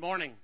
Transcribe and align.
Good 0.00 0.06
morning. 0.06 0.36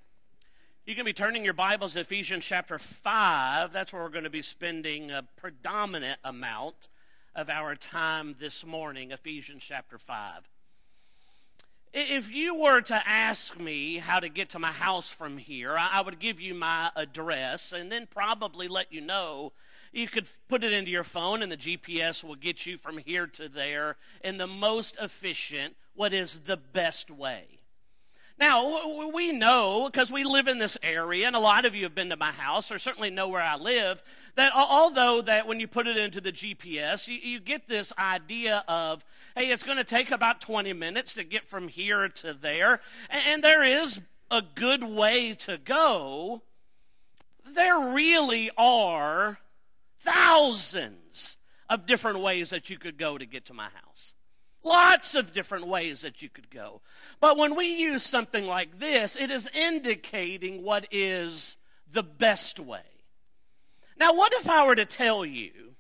You 0.85 0.95
can 0.95 1.07
be 1.07 1.15
turning 1.15 1.43
your 1.43 1.55
Bibles 1.55 1.95
to 1.95 2.01
Ephesians 2.01 2.45
chapter 2.45 2.79
5. 2.79 3.73
That's 3.73 3.91
where 3.91 4.03
we're 4.03 4.11
going 4.11 4.25
to 4.25 4.31
be 4.31 4.43
spending 4.43 5.11
a 5.11 5.23
predominant 5.39 6.21
amount 6.23 6.91
of 7.35 7.49
our 7.49 7.75
time 7.75 8.37
this 8.39 8.67
morning, 8.67 9.13
Ephesians 9.13 9.65
chapter 9.67 9.97
5. 9.97 10.43
If 11.95 12.31
you 12.31 12.55
were 12.55 12.83
to 12.83 13.09
ask 13.09 13.59
me 13.59 13.97
how 13.97 14.21
to 14.21 14.29
get 14.29 14.51
to 14.51 14.59
my 14.59 14.73
house 14.73 15.11
from 15.11 15.39
here, 15.39 15.75
I 15.79 16.03
would 16.03 16.19
give 16.19 16.39
you 16.39 16.53
my 16.53 16.91
address 16.95 17.73
and 17.73 17.91
then 17.91 18.07
probably 18.07 18.69
let 18.69 18.93
you 18.93 19.01
know. 19.01 19.55
You 19.91 20.07
could 20.07 20.29
put 20.51 20.65
it 20.65 20.75
into 20.75 20.91
your 20.91 21.03
phone, 21.03 21.43
and 21.43 21.51
the 21.51 21.57
GPS 21.57 22.23
will 22.23 22.35
get 22.35 22.67
you 22.67 22.77
from 22.77 22.99
here 22.99 23.27
to 23.29 23.49
there 23.49 23.97
in 24.23 24.37
the 24.37 24.47
most 24.47 24.99
efficient, 25.01 25.77
what 25.95 26.13
is 26.13 26.41
the 26.45 26.59
best 26.59 27.11
way. 27.11 27.56
Now, 28.39 29.09
we 29.15 29.33
know, 29.33 29.89
because 29.91 30.13
we 30.13 30.23
live 30.23 30.47
in 30.47 30.59
this 30.59 30.77
area, 30.83 31.27
and 31.27 31.35
a 31.35 31.41
lot 31.41 31.65
of 31.65 31.75
you 31.75 31.85
have 31.85 31.95
been 31.95 32.11
to 32.11 32.17
my 32.17 32.33
house, 32.33 32.71
or 32.71 32.79
certainly 32.79 33.09
know 33.09 33.29
where 33.29 33.41
I 33.41 33.57
live, 33.57 34.03
that 34.35 34.53
although 34.55 35.23
that 35.23 35.47
when 35.47 35.59
you 35.59 35.67
put 35.67 35.87
it 35.87 35.97
into 35.97 36.21
the 36.21 36.33
GPS, 36.33 37.09
you, 37.09 37.15
you 37.15 37.41
get 37.41 37.67
this 37.67 37.95
idea 37.99 38.63
of, 38.69 39.07
hey, 39.35 39.51
it's 39.51 39.63
going 39.63 39.79
to 39.79 39.85
take 39.85 40.11
about 40.11 40.43
20 40.43 40.75
minutes 40.75 41.15
to 41.15 41.25
get 41.25 41.49
from 41.49 41.69
here 41.69 42.09
to 42.09 42.35
there, 42.35 42.81
and, 43.09 43.23
and 43.27 43.45
there 43.45 43.65
is 43.65 44.01
a 44.31 44.43
good 44.43 44.85
way 44.85 45.33
to 45.33 45.57
go, 45.57 46.43
there 47.55 47.79
really 47.79 48.51
are 48.59 49.39
thousands 50.01 51.39
of 51.71 51.87
different 51.87 52.21
ways 52.21 52.51
that 52.51 52.69
you 52.69 52.77
could 52.77 52.99
go 52.99 53.17
to 53.17 53.25
get 53.25 53.47
to 53.47 53.55
my 53.55 53.69
house. 53.83 54.15
Lots 54.67 55.15
of 55.15 55.33
different 55.33 55.69
ways 55.69 56.01
that 56.01 56.23
you 56.23 56.29
could 56.29 56.51
go. 56.51 56.81
But 57.21 57.37
when 57.37 57.55
we 57.55 57.67
use 57.67 58.03
something 58.03 58.47
like 58.47 58.81
this, 58.81 59.15
it 59.15 59.31
is 59.31 59.49
indicating 59.55 60.65
what 60.65 60.89
is 60.91 61.57
the 61.89 62.03
best 62.03 62.59
way. 62.59 63.05
Now, 63.97 64.13
what 64.13 64.33
if 64.33 64.51
I 64.51 64.67
were 64.67 64.75
to 64.75 64.85
tell 64.85 65.25
you, 65.25 65.77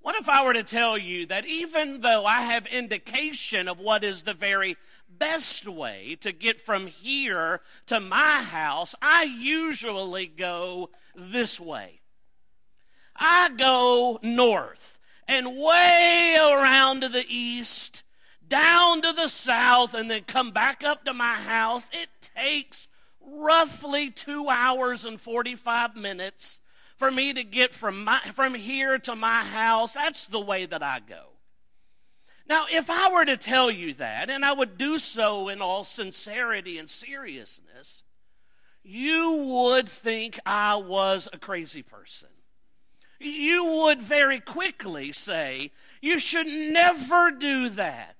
what 0.00 0.16
if 0.16 0.30
I 0.30 0.42
were 0.46 0.54
to 0.54 0.62
tell 0.62 0.96
you 0.96 1.26
that 1.26 1.44
even 1.44 2.00
though 2.00 2.24
I 2.24 2.40
have 2.40 2.66
indication 2.68 3.68
of 3.68 3.78
what 3.78 4.02
is 4.02 4.22
the 4.22 4.32
very 4.32 4.78
best 5.06 5.68
way 5.68 6.16
to 6.22 6.32
get 6.32 6.58
from 6.58 6.86
here 6.86 7.60
to 7.84 8.00
my 8.00 8.44
house, 8.44 8.94
I 9.02 9.24
usually 9.24 10.26
go 10.26 10.88
this 11.14 11.60
way. 11.60 12.00
I 13.14 13.50
go 13.50 14.20
north 14.22 14.95
and 15.28 15.56
way 15.56 16.36
around 16.40 17.00
to 17.00 17.08
the 17.08 17.24
east, 17.28 18.02
down 18.46 19.02
to 19.02 19.12
the 19.12 19.28
south, 19.28 19.94
and 19.94 20.10
then 20.10 20.22
come 20.24 20.52
back 20.52 20.84
up 20.84 21.04
to 21.04 21.12
my 21.12 21.34
house. 21.34 21.88
It 21.92 22.08
takes 22.20 22.88
roughly 23.20 24.10
two 24.10 24.48
hours 24.48 25.04
and 25.04 25.20
45 25.20 25.96
minutes 25.96 26.60
for 26.96 27.10
me 27.10 27.32
to 27.32 27.42
get 27.42 27.74
from, 27.74 28.04
my, 28.04 28.20
from 28.32 28.54
here 28.54 28.98
to 29.00 29.16
my 29.16 29.44
house. 29.44 29.94
That's 29.94 30.26
the 30.26 30.40
way 30.40 30.64
that 30.66 30.82
I 30.82 31.00
go. 31.00 31.32
Now, 32.48 32.66
if 32.70 32.88
I 32.88 33.12
were 33.12 33.24
to 33.24 33.36
tell 33.36 33.70
you 33.70 33.92
that, 33.94 34.30
and 34.30 34.44
I 34.44 34.52
would 34.52 34.78
do 34.78 34.98
so 34.98 35.48
in 35.48 35.60
all 35.60 35.82
sincerity 35.82 36.78
and 36.78 36.88
seriousness, 36.88 38.04
you 38.84 39.32
would 39.32 39.88
think 39.88 40.38
I 40.46 40.76
was 40.76 41.28
a 41.32 41.38
crazy 41.38 41.82
person 41.82 42.28
you 43.18 43.64
would 43.64 44.00
very 44.00 44.40
quickly 44.40 45.12
say, 45.12 45.72
You 46.00 46.18
should 46.18 46.46
never 46.46 47.30
do 47.30 47.68
that. 47.70 48.16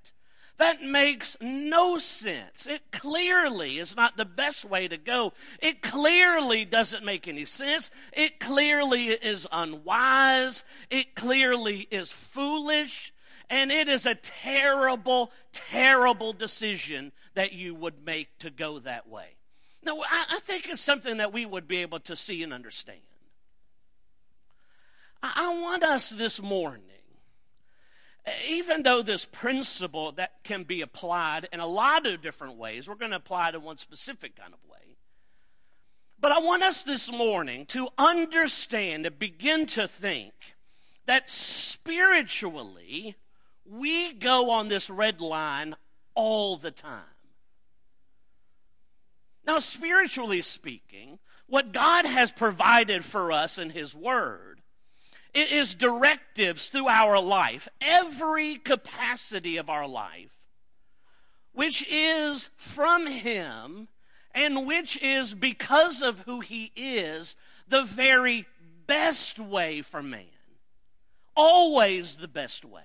That 0.58 0.80
makes 0.80 1.36
no 1.40 1.98
sense. 1.98 2.66
It 2.66 2.90
clearly 2.90 3.78
is 3.78 3.94
not 3.94 4.16
the 4.16 4.24
best 4.24 4.64
way 4.64 4.88
to 4.88 4.96
go. 4.96 5.34
It 5.60 5.82
clearly 5.82 6.64
doesn't 6.64 7.04
make 7.04 7.28
any 7.28 7.44
sense. 7.44 7.90
It 8.12 8.40
clearly 8.40 9.08
is 9.08 9.46
unwise. 9.52 10.64
It 10.88 11.14
clearly 11.14 11.88
is 11.90 12.10
foolish. 12.10 13.12
And 13.50 13.70
it 13.70 13.86
is 13.86 14.06
a 14.06 14.14
terrible, 14.14 15.30
terrible 15.52 16.32
decision 16.32 17.12
that 17.34 17.52
you 17.52 17.74
would 17.74 18.04
make 18.04 18.38
to 18.38 18.50
go 18.50 18.78
that 18.78 19.06
way. 19.08 19.36
Now, 19.84 20.00
I, 20.10 20.40
think 20.40 20.68
it's 20.68 20.80
something 20.80 21.18
that 21.18 21.32
we 21.32 21.46
would 21.46 21.68
be 21.68 21.76
able 21.76 22.00
to 22.00 22.16
see 22.16 22.42
and 22.42 22.52
understand. 22.52 22.98
I 25.22 25.58
want 25.60 25.82
us 25.82 26.10
this 26.10 26.40
morning, 26.40 26.82
even 28.48 28.82
though 28.82 29.02
this 29.02 29.24
principle 29.24 30.12
that 30.12 30.42
can 30.44 30.64
be 30.64 30.80
applied 30.80 31.48
in 31.52 31.60
a 31.60 31.66
lot 31.66 32.06
of 32.06 32.20
different 32.20 32.56
ways, 32.56 32.88
we're 32.88 32.94
going 32.94 33.10
to 33.12 33.16
apply 33.16 33.50
it 33.50 33.54
in 33.54 33.62
one 33.62 33.78
specific 33.78 34.36
kind 34.36 34.52
of 34.52 34.58
way. 34.70 34.96
But 36.18 36.32
I 36.32 36.38
want 36.38 36.62
us 36.62 36.82
this 36.82 37.10
morning 37.10 37.66
to 37.66 37.88
understand 37.98 39.06
and 39.06 39.18
begin 39.18 39.66
to 39.66 39.86
think 39.86 40.32
that 41.06 41.30
spiritually, 41.30 43.16
we 43.64 44.12
go 44.12 44.50
on 44.50 44.68
this 44.68 44.90
red 44.90 45.20
line 45.20 45.76
all 46.14 46.56
the 46.56 46.70
time. 46.70 47.02
Now, 49.46 49.60
spiritually 49.60 50.42
speaking, 50.42 51.20
what 51.46 51.72
God 51.72 52.04
has 52.06 52.32
provided 52.32 53.04
for 53.04 53.30
us 53.30 53.58
in 53.58 53.70
His 53.70 53.94
Word 53.94 54.55
it 55.36 55.52
is 55.52 55.74
directives 55.74 56.70
through 56.70 56.88
our 56.88 57.20
life, 57.20 57.68
every 57.82 58.56
capacity 58.56 59.58
of 59.58 59.68
our 59.68 59.86
life, 59.86 60.46
which 61.52 61.86
is 61.90 62.48
from 62.56 63.06
Him 63.06 63.88
and 64.34 64.66
which 64.66 65.00
is 65.02 65.34
because 65.34 66.00
of 66.00 66.20
who 66.20 66.40
He 66.40 66.72
is 66.74 67.36
the 67.68 67.82
very 67.82 68.46
best 68.86 69.38
way 69.38 69.82
for 69.82 70.02
man. 70.02 70.24
Always 71.36 72.16
the 72.16 72.28
best 72.28 72.64
way. 72.64 72.82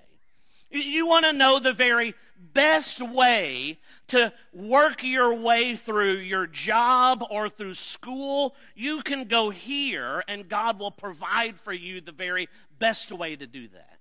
You 0.70 1.06
want 1.06 1.24
to 1.24 1.32
know 1.32 1.58
the 1.58 1.72
very 1.72 2.14
best 2.52 3.00
way 3.00 3.78
to 4.08 4.32
work 4.52 5.02
your 5.02 5.34
way 5.34 5.76
through 5.76 6.18
your 6.18 6.46
job 6.46 7.24
or 7.30 7.48
through 7.48 7.74
school, 7.74 8.54
you 8.74 9.02
can 9.02 9.26
go 9.26 9.50
here 9.50 10.22
and 10.28 10.48
God 10.48 10.78
will 10.78 10.90
provide 10.90 11.58
for 11.58 11.72
you 11.72 12.00
the 12.00 12.12
very 12.12 12.48
best 12.78 13.12
way 13.12 13.36
to 13.36 13.46
do 13.46 13.68
that. 13.68 13.98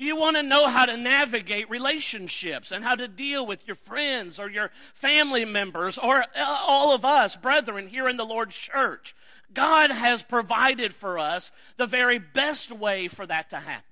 You 0.00 0.16
want 0.16 0.36
to 0.36 0.42
know 0.42 0.68
how 0.68 0.86
to 0.86 0.96
navigate 0.96 1.68
relationships 1.68 2.72
and 2.72 2.82
how 2.82 2.94
to 2.94 3.06
deal 3.06 3.46
with 3.46 3.66
your 3.66 3.76
friends 3.76 4.40
or 4.40 4.48
your 4.48 4.70
family 4.94 5.44
members 5.44 5.98
or 5.98 6.24
uh, 6.34 6.58
all 6.66 6.94
of 6.94 7.04
us, 7.04 7.36
brethren, 7.36 7.88
here 7.88 8.08
in 8.08 8.16
the 8.16 8.24
Lord's 8.24 8.56
church. 8.56 9.14
God 9.52 9.90
has 9.90 10.22
provided 10.22 10.94
for 10.94 11.18
us 11.18 11.52
the 11.76 11.86
very 11.86 12.18
best 12.18 12.72
way 12.72 13.08
for 13.08 13.26
that 13.26 13.50
to 13.50 13.58
happen. 13.58 13.89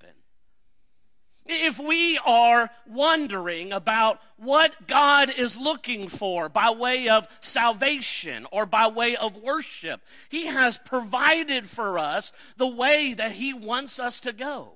If 1.51 1.79
we 1.79 2.19
are 2.27 2.69
wondering 2.87 3.73
about 3.73 4.21
what 4.37 4.87
God 4.87 5.31
is 5.31 5.57
looking 5.57 6.07
for 6.07 6.51
by 6.51 6.71
way 6.71 7.09
of 7.09 7.27
salvation 7.41 8.47
or 8.53 8.67
by 8.67 8.87
way 8.87 9.17
of 9.17 9.35
worship, 9.35 10.03
He 10.29 10.47
has 10.47 10.77
provided 10.77 11.67
for 11.67 11.99
us 11.99 12.33
the 12.59 12.67
way 12.67 13.15
that 13.15 13.33
He 13.33 13.55
wants 13.55 13.99
us 13.99 14.21
to 14.21 14.33
go. 14.35 14.73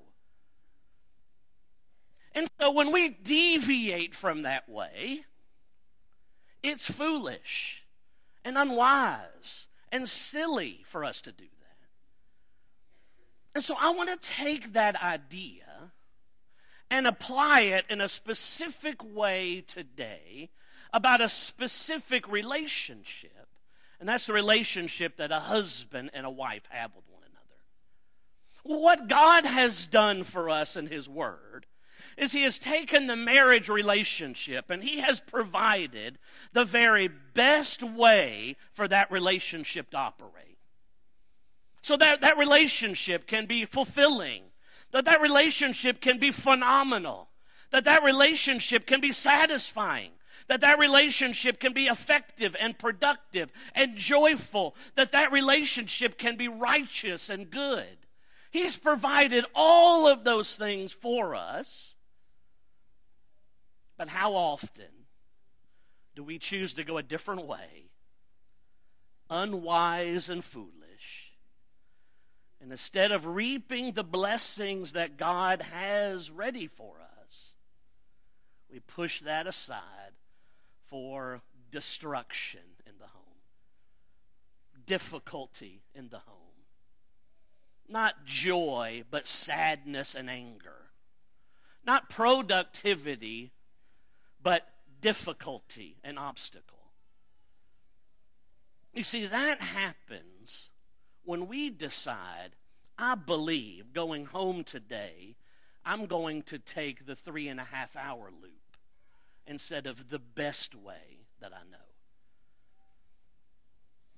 And 2.35 2.49
so 2.59 2.71
when 2.71 2.91
we 2.91 3.11
deviate 3.11 4.15
from 4.15 4.41
that 4.41 4.67
way, 4.67 5.27
it's 6.63 6.91
foolish 6.91 7.85
and 8.47 8.57
unwise 8.57 9.67
and 9.91 10.09
silly 10.09 10.81
for 10.87 11.05
us 11.05 11.21
to 11.21 11.33
do 11.33 11.45
that. 11.45 11.87
And 13.55 13.63
so 13.63 13.77
I 13.79 13.91
want 13.91 14.09
to 14.09 14.17
take 14.17 14.73
that 14.73 14.97
idea 15.03 15.65
and 16.93 17.07
apply 17.07 17.63
it 17.63 17.87
in 17.89 18.03
a 18.03 18.09
specific 18.09 19.03
way 19.03 19.65
today 19.67 20.51
about 20.93 21.23
a 21.23 21.29
specific 21.29 22.31
relationship. 22.31 23.49
And 23.99 24.07
that's 24.07 24.27
the 24.27 24.35
relationship 24.35 25.17
that 25.17 25.33
a 25.33 25.41
husband 25.41 26.11
and 26.13 26.27
a 26.27 26.31
wife 26.31 26.65
have 26.69 26.95
with 26.95 27.07
one 27.09 27.23
another. 27.23 28.79
What 28.79 29.09
God 29.09 29.47
has 29.47 29.87
done 29.87 30.23
for 30.23 30.51
us 30.51 30.77
in 30.77 30.89
His 30.89 31.09
Word 31.09 31.65
is 32.19 32.33
He 32.33 32.43
has 32.43 32.59
taken 32.59 33.07
the 33.07 33.17
marriage 33.17 33.71
relationship 33.71 34.69
and 34.69 34.85
He 34.85 35.01
has 35.01 35.19
provided 35.19 36.19
the 36.53 36.67
very 36.67 37.09
best 37.09 37.83
way 37.83 38.55
for 38.71 38.87
that 38.87 39.11
relationship 39.11 39.93
to 39.93 39.97
operate. 39.97 40.59
So 41.81 41.97
that 41.97 42.21
that 42.21 42.37
relationship 42.37 43.27
can 43.27 43.47
be 43.47 43.65
fulfilling 43.65 44.52
that 44.93 45.05
that 45.07 45.21
relationship 45.21 46.01
can 46.01 46.19
be 46.19 46.31
phenomenal, 46.31 47.29
that 47.71 47.85
that 47.85 48.05
relationship 48.05 48.87
can 48.87 49.01
be 49.01 49.11
satisfying, 49.11 50.13
that 50.49 50.61
that 50.61 50.79
relationship 50.79 51.59
can 51.59 51.73
be 51.73 51.87
effective 51.87 52.55
and 52.61 52.79
productive 52.79 53.51
and 53.75 53.97
joyful, 53.97 54.77
that 54.95 55.13
that 55.13 55.33
relationship 55.33 56.19
can 56.19 56.37
be 56.37 56.47
righteous 56.47 57.29
and 57.29 57.51
good. 57.51 58.07
He's 58.51 58.77
provided 58.77 59.47
all 59.55 60.07
of 60.07 60.25
those 60.25 60.57
things 60.57 60.93
for 60.93 61.35
us. 61.35 61.95
But 63.97 64.09
how 64.09 64.35
often 64.35 65.07
do 66.15 66.23
we 66.23 66.39
choose 66.39 66.75
to 66.75 66.85
go 66.85 66.99
a 66.99 67.03
different 67.03 67.47
way, 67.47 67.91
unwise 69.31 70.29
and 70.29 70.45
foolish? 70.45 70.82
And 72.63 72.71
instead 72.71 73.11
of 73.11 73.27
reaping 73.27 73.93
the 73.93 74.05
blessings 74.05 74.93
that 74.93 75.17
God 75.17 75.63
has 75.63 76.31
ready 76.31 76.69
for 76.69 76.95
us, 77.21 77.55
we 78.71 78.79
push 78.79 79.21
that 79.21 79.49
aside 79.49 80.13
for 80.87 81.43
destruction 81.73 82.61
in 82.87 82.93
the 83.01 83.09
home, 83.09 83.41
difficulty 84.87 85.83
in 85.93 86.11
the 86.11 86.21
home. 86.21 86.37
Not 87.89 88.25
joy, 88.25 89.03
but 89.11 89.27
sadness 89.27 90.15
and 90.15 90.31
anger. 90.31 90.93
Not 91.85 92.09
productivity, 92.09 93.51
but 94.41 94.69
difficulty 95.01 95.97
and 96.05 96.17
obstacle. 96.17 96.79
You 98.95 99.03
see, 99.03 99.27
that 99.27 99.61
happens 99.61 100.71
when 101.25 101.47
we 101.47 101.71
decide, 101.71 102.57
I 102.99 103.15
believe 103.15 103.93
going 103.93 104.27
home 104.27 104.65
today, 104.65 105.37
I'm 105.85 106.07
going 106.07 106.43
to 106.45 106.59
take 106.59 107.07
the 107.07 107.17
three 107.17 107.49
and 107.49 107.61
a 107.61 107.65
half 107.65 107.97
hour 107.97 108.31
loop 108.31 108.77
instead 109.47 109.87
of 109.87 110.09
the 110.11 110.19
best 110.19 110.75
way 110.75 111.27
that 111.41 111.53
I 111.53 111.69
know. 111.71 111.92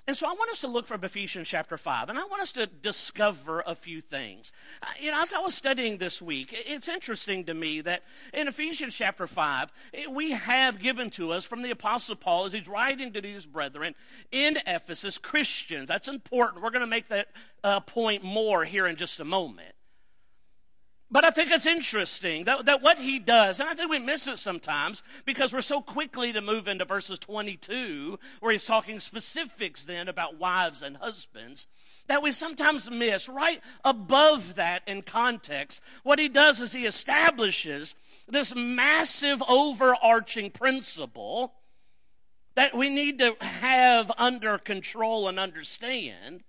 And 0.06 0.14
so 0.14 0.26
I 0.26 0.32
want 0.32 0.50
us 0.50 0.60
to 0.60 0.68
look 0.68 0.86
from 0.86 1.02
Ephesians 1.02 1.48
chapter 1.48 1.78
5, 1.78 2.10
and 2.10 2.18
I 2.18 2.24
want 2.24 2.42
us 2.42 2.52
to 2.52 2.66
discover 2.66 3.62
a 3.66 3.74
few 3.74 4.02
things. 4.02 4.52
Uh, 4.82 4.86
you 5.00 5.10
know, 5.10 5.22
as 5.22 5.32
I 5.32 5.38
was 5.38 5.54
studying 5.54 5.96
this 5.96 6.20
week, 6.20 6.50
it's 6.52 6.88
interesting 6.88 7.44
to 7.44 7.54
me 7.54 7.80
that 7.80 8.02
in 8.34 8.46
Ephesians 8.46 8.94
chapter 8.94 9.26
5, 9.26 9.72
we 10.10 10.32
have 10.32 10.78
given 10.78 11.08
to 11.12 11.32
us 11.32 11.44
from 11.44 11.62
the 11.62 11.70
Apostle 11.70 12.16
Paul 12.16 12.44
as 12.44 12.52
he's 12.52 12.68
writing 12.68 13.14
to 13.14 13.22
these 13.22 13.46
brethren 13.46 13.94
in 14.30 14.58
Ephesus, 14.66 15.16
Christians. 15.16 15.88
That's 15.88 16.08
important. 16.08 16.62
We're 16.62 16.70
going 16.70 16.80
to 16.80 16.86
make 16.86 17.08
that 17.08 17.28
uh, 17.62 17.80
point 17.80 18.22
more 18.22 18.64
here 18.64 18.86
in 18.86 18.96
just 18.96 19.20
a 19.20 19.24
moment. 19.24 19.73
But 21.10 21.24
I 21.24 21.30
think 21.30 21.50
it's 21.50 21.66
interesting 21.66 22.44
that, 22.44 22.64
that 22.64 22.82
what 22.82 22.98
he 22.98 23.18
does, 23.18 23.60
and 23.60 23.68
I 23.68 23.74
think 23.74 23.90
we 23.90 23.98
miss 23.98 24.26
it 24.26 24.38
sometimes 24.38 25.02
because 25.24 25.52
we're 25.52 25.60
so 25.60 25.80
quickly 25.80 26.32
to 26.32 26.40
move 26.40 26.66
into 26.66 26.84
verses 26.84 27.18
22, 27.18 28.18
where 28.40 28.52
he's 28.52 28.66
talking 28.66 28.98
specifics 28.98 29.84
then 29.84 30.08
about 30.08 30.38
wives 30.38 30.82
and 30.82 30.96
husbands, 30.96 31.68
that 32.06 32.22
we 32.22 32.32
sometimes 32.32 32.90
miss 32.90 33.28
right 33.28 33.60
above 33.84 34.56
that 34.56 34.82
in 34.86 35.02
context. 35.02 35.80
What 36.02 36.18
he 36.18 36.28
does 36.28 36.60
is 36.60 36.72
he 36.72 36.84
establishes 36.84 37.94
this 38.26 38.54
massive 38.54 39.42
overarching 39.48 40.50
principle 40.50 41.54
that 42.54 42.76
we 42.76 42.88
need 42.88 43.18
to 43.18 43.36
have 43.40 44.10
under 44.16 44.58
control 44.58 45.28
and 45.28 45.38
understand 45.38 46.44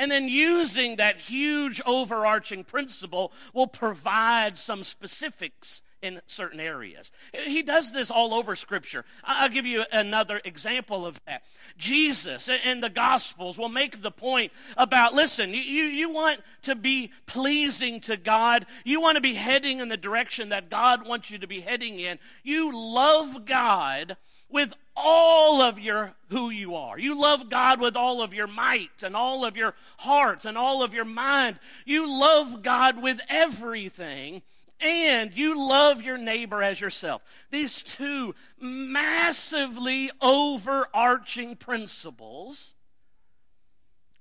and 0.00 0.10
then 0.10 0.30
using 0.30 0.96
that 0.96 1.18
huge 1.18 1.82
overarching 1.84 2.64
principle 2.64 3.32
will 3.52 3.66
provide 3.66 4.56
some 4.56 4.82
specifics 4.82 5.82
in 6.00 6.22
certain 6.26 6.58
areas. 6.58 7.12
He 7.34 7.60
does 7.60 7.92
this 7.92 8.10
all 8.10 8.32
over 8.32 8.56
Scripture. 8.56 9.04
I'll 9.22 9.50
give 9.50 9.66
you 9.66 9.84
another 9.92 10.40
example 10.42 11.04
of 11.04 11.20
that. 11.26 11.42
Jesus 11.76 12.48
in 12.48 12.80
the 12.80 12.88
Gospels 12.88 13.58
will 13.58 13.68
make 13.68 14.00
the 14.00 14.10
point 14.10 14.52
about 14.74 15.12
listen, 15.12 15.50
you, 15.50 15.58
you 15.58 16.08
want 16.08 16.40
to 16.62 16.74
be 16.74 17.12
pleasing 17.26 18.00
to 18.00 18.16
God, 18.16 18.64
you 18.84 19.02
want 19.02 19.16
to 19.16 19.20
be 19.20 19.34
heading 19.34 19.80
in 19.80 19.90
the 19.90 19.98
direction 19.98 20.48
that 20.48 20.70
God 20.70 21.06
wants 21.06 21.30
you 21.30 21.36
to 21.36 21.46
be 21.46 21.60
heading 21.60 22.00
in. 22.00 22.18
You 22.42 22.74
love 22.74 23.44
God 23.44 24.16
with 24.48 24.72
all 25.02 25.60
of 25.60 25.78
your 25.78 26.14
who 26.28 26.50
you 26.50 26.74
are. 26.74 26.98
You 26.98 27.20
love 27.20 27.50
God 27.50 27.80
with 27.80 27.96
all 27.96 28.22
of 28.22 28.32
your 28.32 28.46
might 28.46 29.02
and 29.02 29.16
all 29.16 29.44
of 29.44 29.56
your 29.56 29.74
heart 29.98 30.44
and 30.44 30.56
all 30.56 30.82
of 30.82 30.94
your 30.94 31.04
mind. 31.04 31.58
You 31.84 32.06
love 32.08 32.62
God 32.62 33.02
with 33.02 33.20
everything 33.28 34.42
and 34.80 35.36
you 35.36 35.58
love 35.58 36.02
your 36.02 36.16
neighbor 36.16 36.62
as 36.62 36.80
yourself. 36.80 37.22
These 37.50 37.82
two 37.82 38.34
massively 38.58 40.10
overarching 40.20 41.56
principles 41.56 42.74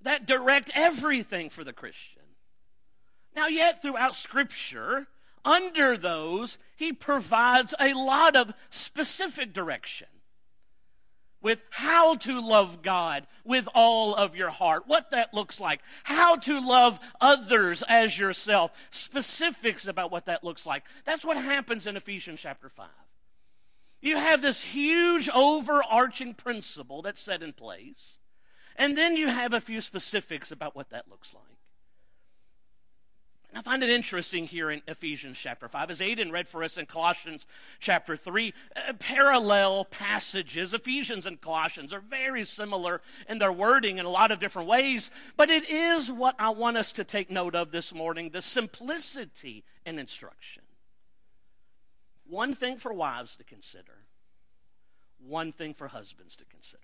that 0.01 0.25
direct 0.25 0.69
everything 0.73 1.49
for 1.49 1.63
the 1.63 1.73
Christian. 1.73 2.21
Now, 3.35 3.47
yet 3.47 3.81
throughout 3.81 4.15
Scripture, 4.15 5.07
under 5.45 5.97
those, 5.97 6.57
he 6.75 6.91
provides 6.91 7.73
a 7.79 7.93
lot 7.93 8.35
of 8.35 8.53
specific 8.69 9.53
direction 9.53 10.07
with 11.41 11.63
how 11.71 12.15
to 12.15 12.41
love 12.41 12.81
God 12.81 13.27
with 13.43 13.67
all 13.73 14.13
of 14.15 14.35
your 14.35 14.49
heart, 14.49 14.83
what 14.87 15.11
that 15.11 15.33
looks 15.33 15.59
like, 15.59 15.81
how 16.03 16.35
to 16.35 16.59
love 16.59 16.99
others 17.21 17.83
as 17.87 18.17
yourself, 18.17 18.71
specifics 18.89 19.87
about 19.87 20.11
what 20.11 20.25
that 20.25 20.43
looks 20.43 20.65
like. 20.65 20.83
That's 21.05 21.25
what 21.25 21.37
happens 21.37 21.87
in 21.87 21.95
Ephesians 21.95 22.41
chapter 22.41 22.69
5. 22.69 22.87
You 24.01 24.17
have 24.17 24.41
this 24.41 24.61
huge 24.61 25.29
overarching 25.29 26.33
principle 26.33 27.01
that's 27.01 27.21
set 27.21 27.43
in 27.43 27.53
place, 27.53 28.19
and 28.75 28.97
then 28.97 29.17
you 29.17 29.27
have 29.27 29.53
a 29.53 29.61
few 29.61 29.81
specifics 29.81 30.51
about 30.51 30.75
what 30.75 30.89
that 30.89 31.09
looks 31.09 31.33
like. 31.33 31.58
I 33.55 33.61
find 33.63 33.83
it 33.83 33.89
interesting 33.89 34.45
here 34.45 34.69
in 34.69 34.83
Ephesians 34.87 35.37
chapter 35.37 35.67
5, 35.67 35.89
as 35.89 35.99
Aiden 36.01 36.31
read 36.31 36.47
for 36.47 36.63
us 36.63 36.77
in 36.77 36.85
Colossians 36.85 37.47
chapter 37.79 38.15
3, 38.15 38.53
uh, 38.75 38.93
parallel 38.93 39.85
passages. 39.85 40.73
Ephesians 40.73 41.25
and 41.25 41.41
Colossians 41.41 41.91
are 41.91 41.99
very 41.99 42.45
similar 42.45 43.01
in 43.27 43.39
their 43.39 43.51
wording 43.51 43.97
in 43.97 44.05
a 44.05 44.09
lot 44.09 44.31
of 44.31 44.39
different 44.39 44.67
ways, 44.67 45.09
but 45.35 45.49
it 45.49 45.67
is 45.67 46.11
what 46.11 46.35
I 46.37 46.49
want 46.49 46.77
us 46.77 46.91
to 46.93 47.03
take 47.03 47.31
note 47.31 47.55
of 47.55 47.71
this 47.71 47.91
morning 47.91 48.29
the 48.29 48.41
simplicity 48.41 49.63
in 49.83 49.97
instruction. 49.97 50.63
One 52.27 52.53
thing 52.53 52.77
for 52.77 52.93
wives 52.93 53.35
to 53.37 53.43
consider, 53.43 54.05
one 55.17 55.51
thing 55.51 55.73
for 55.73 55.87
husbands 55.87 56.35
to 56.35 56.45
consider. 56.45 56.83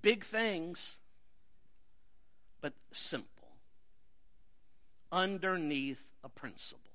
Big 0.00 0.24
things, 0.24 0.96
but 2.62 2.72
simple 2.90 3.39
underneath 5.12 6.08
a 6.22 6.28
principle. 6.28 6.90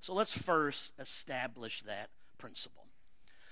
So 0.00 0.14
let's 0.14 0.32
first 0.32 0.92
establish 0.98 1.82
that 1.82 2.08
principle. 2.38 2.80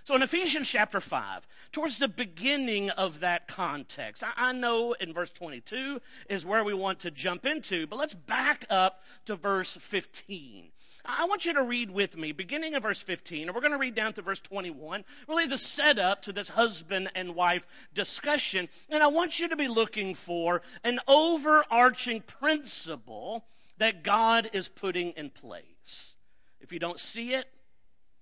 So 0.05 0.15
in 0.15 0.23
Ephesians 0.23 0.71
chapter 0.71 1.01
5, 1.01 1.47
towards 1.71 1.99
the 1.99 2.09
beginning 2.09 2.89
of 2.89 3.21
that 3.21 3.47
context, 3.47 4.25
I, 4.38 4.52
know 4.52 4.95
in 4.95 5.12
verse 5.12 5.31
22 5.31 6.00
is 6.31 6.47
where 6.47 6.64
we 6.64 6.73
want 6.73 7.00
to 7.00 7.11
jump 7.11 7.45
into, 7.45 7.87
but 7.87 7.99
let's 7.99 8.14
back 8.14 8.64
up 8.71 9.02
to 9.26 9.37
verse 9.37 9.76
15. 9.76 10.71
I 11.05 11.26
want 11.26 11.45
you 11.45 11.52
to 11.52 11.62
read 11.62 11.91
with 11.91 12.17
me, 12.17 12.33
beginning 12.33 12.75
of 12.75 12.85
verse 12.85 13.00
15, 13.00 13.49
and 13.49 13.55
we're 13.55 13.61
going 13.61 13.73
to 13.73 13.79
read 13.79 13.95
down 13.95 14.14
to 14.14 14.23
verse 14.23 14.41
21, 14.41 15.05
really 15.29 15.47
the 15.47 15.59
setup 15.59 16.23
to 16.23 16.33
this 16.33 16.50
husband 16.50 17.11
and 17.14 17.35
wife 17.35 17.67
discussion. 17.93 18.71
And 18.88 19.02
I 19.02 19.09
want 19.09 19.38
you 19.38 19.47
to 19.49 19.57
be 19.57 19.69
looking 19.69 20.14
for 20.14 20.62
an 20.85 21.00
overarching 21.07 22.23
principle 22.23 23.45
that 23.78 24.02
God 24.02 24.50
is 24.52 24.68
putting 24.68 25.11
in 25.12 25.30
place. 25.30 26.16
If 26.61 26.73
you 26.73 26.78
don't 26.78 27.00
see 27.00 27.35
it, 27.35 27.47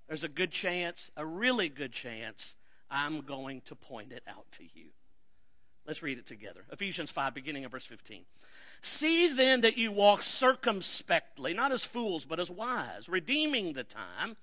there's 0.07 0.23
a 0.23 0.29
good 0.29 0.53
chance, 0.53 1.11
a 1.17 1.27
really 1.27 1.69
good 1.69 1.93
chance, 1.93 2.55
I'm 2.91 3.23
going 3.23 3.63
to 3.63 3.75
point 3.75 4.13
it 4.13 4.23
out 4.29 4.47
to 4.53 4.63
you. 4.63 4.91
Let's 5.87 6.03
read 6.03 6.19
it 6.19 6.27
together. 6.27 6.65
Ephesians 6.71 7.11
5, 7.11 7.35
beginning 7.35 7.65
of 7.65 7.73
verse 7.73 7.87
15. 7.87 8.23
See 8.83 9.33
then 9.33 9.63
that 9.63 9.79
you 9.79 9.91
walk 9.91 10.23
circumspectly, 10.23 11.55
not 11.55 11.73
as 11.73 11.83
fools, 11.83 12.25
but 12.25 12.39
as 12.39 12.51
wise, 12.51 13.09
redeeming 13.09 13.73
the 13.73 13.85
time, 13.85 14.37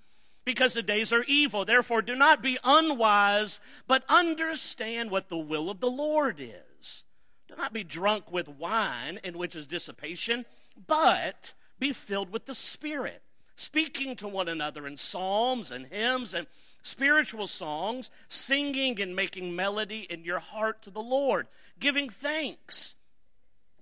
because 0.44 0.74
the 0.74 0.82
days 0.82 1.12
are 1.12 1.24
evil. 1.24 1.64
Therefore, 1.64 2.02
do 2.02 2.14
not 2.14 2.42
be 2.42 2.58
unwise, 2.64 3.60
but 3.86 4.04
understand 4.08 5.10
what 5.10 5.28
the 5.28 5.38
will 5.38 5.70
of 5.70 5.80
the 5.80 5.90
Lord 5.90 6.40
is. 6.40 7.04
Do 7.48 7.54
not 7.56 7.72
be 7.72 7.84
drunk 7.84 8.32
with 8.32 8.48
wine, 8.48 9.20
in 9.22 9.38
which 9.38 9.54
is 9.54 9.66
dissipation 9.66 10.44
but 10.86 11.54
be 11.78 11.92
filled 11.92 12.30
with 12.30 12.46
the 12.46 12.54
Spirit, 12.54 13.22
speaking 13.56 14.16
to 14.16 14.28
one 14.28 14.48
another 14.48 14.86
in 14.86 14.96
psalms 14.96 15.70
and 15.70 15.86
hymns 15.86 16.34
and 16.34 16.46
spiritual 16.82 17.46
songs, 17.46 18.10
singing 18.28 19.00
and 19.00 19.16
making 19.16 19.56
melody 19.56 20.06
in 20.10 20.24
your 20.24 20.38
heart 20.38 20.82
to 20.82 20.90
the 20.90 21.02
Lord, 21.02 21.46
giving 21.80 22.08
thanks 22.08 22.94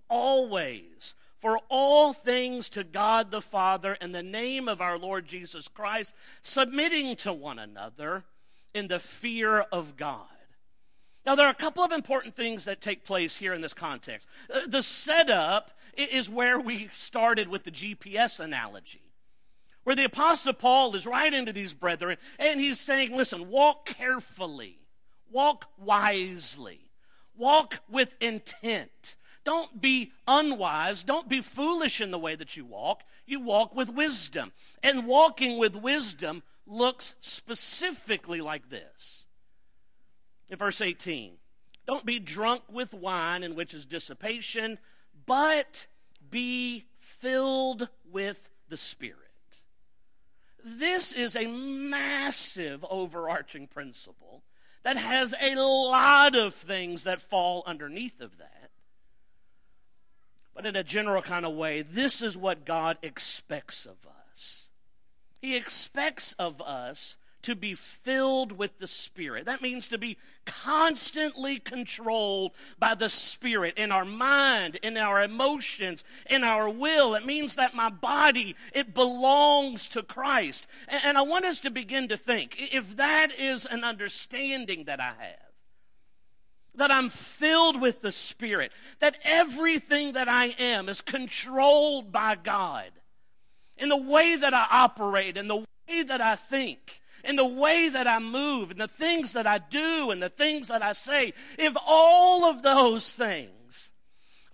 always 0.08 1.14
for 1.38 1.58
all 1.68 2.12
things 2.12 2.68
to 2.70 2.84
God 2.84 3.30
the 3.30 3.42
Father 3.42 3.94
in 4.00 4.12
the 4.12 4.22
name 4.22 4.68
of 4.68 4.80
our 4.80 4.96
Lord 4.96 5.26
Jesus 5.26 5.66
Christ, 5.66 6.14
submitting 6.40 7.16
to 7.16 7.32
one 7.32 7.58
another 7.58 8.24
in 8.72 8.86
the 8.86 9.00
fear 9.00 9.60
of 9.72 9.96
God. 9.96 10.26
Now, 11.24 11.34
there 11.36 11.46
are 11.46 11.52
a 11.52 11.54
couple 11.54 11.84
of 11.84 11.92
important 11.92 12.34
things 12.34 12.64
that 12.64 12.80
take 12.80 13.04
place 13.04 13.36
here 13.36 13.54
in 13.54 13.60
this 13.60 13.74
context. 13.74 14.26
Uh, 14.52 14.60
the 14.66 14.82
setup 14.82 15.70
is 15.96 16.28
where 16.28 16.58
we 16.58 16.88
started 16.92 17.48
with 17.48 17.64
the 17.64 17.70
GPS 17.70 18.40
analogy. 18.40 19.02
where 19.84 19.96
the 19.96 20.04
Apostle 20.04 20.52
Paul 20.52 20.94
is 20.94 21.06
writing 21.06 21.44
to 21.46 21.52
these 21.52 21.74
brethren, 21.74 22.16
and 22.38 22.60
he's 22.60 22.78
saying, 22.78 23.16
listen, 23.16 23.48
walk 23.48 23.84
carefully, 23.86 24.78
walk 25.30 25.66
wisely, 25.76 26.90
walk 27.36 27.80
with 27.88 28.14
intent. 28.20 29.16
Don't 29.44 29.80
be 29.80 30.12
unwise. 30.28 31.02
Don't 31.02 31.28
be 31.28 31.40
foolish 31.40 32.00
in 32.00 32.12
the 32.12 32.18
way 32.18 32.36
that 32.36 32.56
you 32.56 32.64
walk. 32.64 33.02
You 33.26 33.40
walk 33.40 33.74
with 33.74 33.88
wisdom. 33.88 34.52
And 34.84 35.06
walking 35.06 35.58
with 35.58 35.74
wisdom 35.74 36.44
looks 36.64 37.14
specifically 37.18 38.40
like 38.40 38.70
this. 38.70 39.26
In 40.52 40.58
verse 40.58 40.82
18, 40.82 41.38
don't 41.86 42.04
be 42.04 42.18
drunk 42.18 42.64
with 42.70 42.92
wine, 42.92 43.42
in 43.42 43.54
which 43.54 43.72
is 43.72 43.86
dissipation, 43.86 44.78
but 45.24 45.86
be 46.30 46.84
filled 46.98 47.88
with 48.04 48.50
the 48.68 48.76
Spirit. 48.76 49.16
This 50.62 51.10
is 51.10 51.34
a 51.34 51.46
massive 51.46 52.84
overarching 52.90 53.66
principle 53.66 54.42
that 54.82 54.98
has 54.98 55.34
a 55.40 55.54
lot 55.54 56.36
of 56.36 56.52
things 56.52 57.04
that 57.04 57.22
fall 57.22 57.62
underneath 57.66 58.20
of 58.20 58.36
that. 58.36 58.72
But 60.54 60.66
in 60.66 60.76
a 60.76 60.84
general 60.84 61.22
kind 61.22 61.46
of 61.46 61.54
way, 61.54 61.80
this 61.80 62.20
is 62.20 62.36
what 62.36 62.66
God 62.66 62.98
expects 63.00 63.86
of 63.86 64.06
us. 64.06 64.68
He 65.40 65.56
expects 65.56 66.34
of 66.34 66.60
us 66.60 67.16
to 67.42 67.54
be 67.54 67.74
filled 67.74 68.52
with 68.52 68.78
the 68.78 68.86
Spirit. 68.86 69.46
That 69.46 69.62
means 69.62 69.88
to 69.88 69.98
be 69.98 70.16
constantly 70.44 71.58
controlled 71.58 72.52
by 72.78 72.94
the 72.94 73.08
Spirit 73.08 73.76
in 73.76 73.92
our 73.92 74.04
mind, 74.04 74.76
in 74.76 74.96
our 74.96 75.22
emotions, 75.22 76.04
in 76.28 76.44
our 76.44 76.68
will. 76.68 77.14
It 77.14 77.26
means 77.26 77.56
that 77.56 77.74
my 77.74 77.90
body, 77.90 78.56
it 78.72 78.94
belongs 78.94 79.88
to 79.88 80.02
Christ. 80.02 80.66
And 80.88 81.18
I 81.18 81.22
want 81.22 81.44
us 81.44 81.60
to 81.60 81.70
begin 81.70 82.08
to 82.08 82.16
think 82.16 82.56
if 82.58 82.96
that 82.96 83.38
is 83.38 83.66
an 83.66 83.84
understanding 83.84 84.84
that 84.84 85.00
I 85.00 85.12
have, 85.18 85.52
that 86.74 86.90
I'm 86.90 87.10
filled 87.10 87.80
with 87.80 88.00
the 88.00 88.12
Spirit, 88.12 88.72
that 89.00 89.18
everything 89.24 90.12
that 90.12 90.28
I 90.28 90.46
am 90.58 90.88
is 90.88 91.00
controlled 91.00 92.10
by 92.12 92.36
God 92.36 92.90
in 93.76 93.88
the 93.88 93.96
way 93.96 94.36
that 94.36 94.54
I 94.54 94.66
operate, 94.70 95.36
in 95.36 95.48
the 95.48 95.56
way 95.56 96.02
that 96.02 96.20
I 96.20 96.36
think, 96.36 97.01
in 97.24 97.36
the 97.36 97.46
way 97.46 97.88
that 97.88 98.06
I 98.06 98.18
move, 98.18 98.70
in 98.70 98.78
the 98.78 98.88
things 98.88 99.32
that 99.32 99.46
I 99.46 99.58
do, 99.58 100.10
and 100.10 100.22
the 100.22 100.28
things 100.28 100.68
that 100.68 100.82
I 100.82 100.92
say, 100.92 101.32
if 101.58 101.76
all 101.86 102.44
of 102.44 102.62
those 102.62 103.12
things 103.12 103.90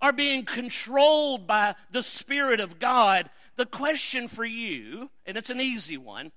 are 0.01 0.13
being 0.13 0.45
controlled 0.45 1.45
by 1.45 1.75
the 1.91 2.03
Spirit 2.03 2.59
of 2.59 2.79
God, 2.79 3.29
the 3.55 3.65
question 3.65 4.27
for 4.27 4.45
you, 4.45 5.09
and 5.25 5.37
it's 5.37 5.49
an 5.49 5.59
easy 5.59 5.97
one, 5.97 6.31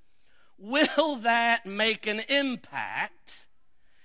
will 0.59 1.17
that 1.17 1.67
make 1.67 2.07
an 2.07 2.21
impact 2.29 3.47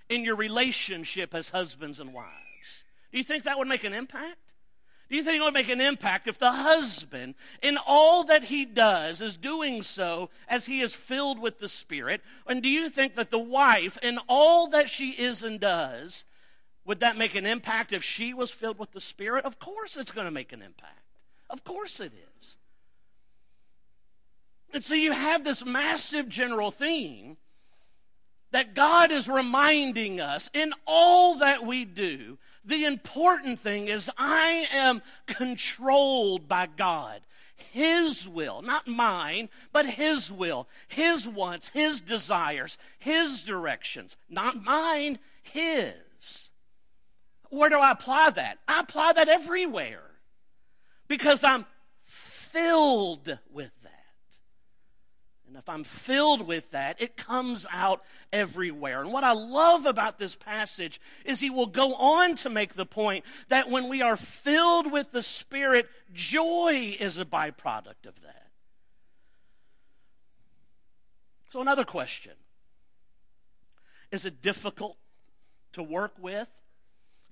in 0.09 0.23
your 0.23 0.35
relationship 0.35 1.33
as 1.33 1.49
husbands 1.49 1.99
and 1.99 2.13
wives? 2.13 2.83
Do 3.11 3.17
you 3.17 3.23
think 3.23 3.43
that 3.43 3.57
would 3.57 3.67
make 3.67 3.83
an 3.83 3.93
impact? 3.93 4.46
Do 5.09 5.15
you 5.15 5.23
think 5.23 5.39
it 5.39 5.43
would 5.43 5.53
make 5.53 5.69
an 5.69 5.79
impact 5.79 6.27
if 6.27 6.37
the 6.37 6.51
husband, 6.51 7.35
in 7.61 7.77
all 7.77 8.23
that 8.25 8.45
he 8.45 8.65
does, 8.65 9.21
is 9.21 9.37
doing 9.37 9.81
so 9.81 10.29
as 10.49 10.65
he 10.65 10.81
is 10.81 10.93
filled 10.93 11.39
with 11.39 11.59
the 11.59 11.69
Spirit? 11.69 12.21
And 12.45 12.61
do 12.61 12.67
you 12.67 12.89
think 12.89 13.15
that 13.15 13.29
the 13.29 13.39
wife, 13.39 13.97
in 14.03 14.19
all 14.27 14.67
that 14.67 14.89
she 14.89 15.11
is 15.11 15.43
and 15.43 15.59
does, 15.59 16.25
would 16.83 16.99
that 16.99 17.17
make 17.17 17.35
an 17.35 17.45
impact 17.45 17.93
if 17.93 18.03
she 18.03 18.33
was 18.33 18.51
filled 18.51 18.79
with 18.79 18.91
the 18.91 19.01
Spirit? 19.01 19.45
Of 19.45 19.59
course 19.59 19.95
it's 19.95 20.11
going 20.11 20.25
to 20.25 20.31
make 20.31 20.51
an 20.51 20.61
impact. 20.61 21.03
Of 21.49 21.63
course 21.63 21.99
it 22.01 22.11
is. 22.39 22.57
And 24.73 24.83
so 24.83 24.93
you 24.93 25.13
have 25.13 25.43
this 25.43 25.65
massive 25.65 26.27
general 26.27 26.71
theme 26.71 27.37
that 28.51 28.73
God 28.73 29.11
is 29.11 29.27
reminding 29.27 30.19
us 30.19 30.49
in 30.53 30.73
all 30.85 31.35
that 31.35 31.65
we 31.65 31.85
do 31.85 32.37
the 32.67 32.85
important 32.85 33.59
thing 33.59 33.87
is 33.87 34.11
I 34.17 34.67
am 34.71 35.01
controlled 35.25 36.47
by 36.47 36.67
God. 36.67 37.21
His 37.55 38.27
will, 38.27 38.61
not 38.61 38.87
mine, 38.87 39.49
but 39.71 39.85
His 39.85 40.31
will, 40.31 40.67
His 40.87 41.27
wants, 41.27 41.69
His 41.69 42.01
desires, 42.01 42.77
His 42.99 43.43
directions, 43.43 44.15
not 44.29 44.63
mine, 44.63 45.19
His. 45.41 46.51
Where 47.49 47.69
do 47.69 47.77
I 47.77 47.91
apply 47.91 48.31
that? 48.31 48.59
I 48.67 48.81
apply 48.81 49.13
that 49.13 49.29
everywhere 49.29 50.11
because 51.07 51.43
I'm 51.43 51.65
filled 52.03 53.39
with 53.51 53.71
if 55.57 55.69
I'm 55.69 55.83
filled 55.83 56.45
with 56.45 56.71
that, 56.71 57.01
it 57.01 57.17
comes 57.17 57.65
out 57.71 58.03
everywhere. 58.31 59.01
And 59.01 59.11
what 59.11 59.23
I 59.23 59.31
love 59.31 59.85
about 59.85 60.19
this 60.19 60.35
passage 60.35 61.01
is 61.25 61.39
he 61.39 61.49
will 61.49 61.67
go 61.67 61.95
on 61.95 62.35
to 62.37 62.49
make 62.49 62.75
the 62.75 62.85
point 62.85 63.25
that 63.47 63.69
when 63.69 63.89
we 63.89 64.01
are 64.01 64.17
filled 64.17 64.91
with 64.91 65.11
the 65.11 65.23
Spirit, 65.23 65.87
joy 66.13 66.95
is 66.99 67.17
a 67.17 67.25
byproduct 67.25 68.05
of 68.05 68.21
that. 68.21 68.47
So, 71.49 71.61
another 71.61 71.85
question 71.85 72.33
Is 74.11 74.25
it 74.25 74.41
difficult 74.41 74.97
to 75.73 75.81
work 75.81 76.13
with, 76.19 76.49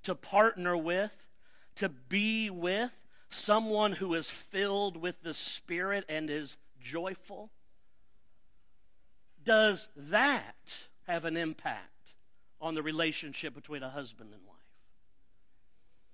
to 0.03 0.15
partner 0.15 0.75
with, 0.75 1.27
to 1.75 1.89
be 1.89 2.49
with 2.49 3.03
someone 3.29 3.93
who 3.93 4.13
is 4.13 4.29
filled 4.29 4.97
with 4.97 5.21
the 5.21 5.33
Spirit 5.33 6.05
and 6.07 6.29
is 6.29 6.57
joyful? 6.81 7.51
Does 9.45 9.87
that 9.95 10.87
have 11.07 11.23
an 11.23 11.37
impact 11.37 12.15
on 12.59 12.75
the 12.75 12.83
relationship 12.83 13.53
between 13.53 13.83
a 13.83 13.89
husband 13.89 14.31
and 14.33 14.41
wife? 14.45 14.55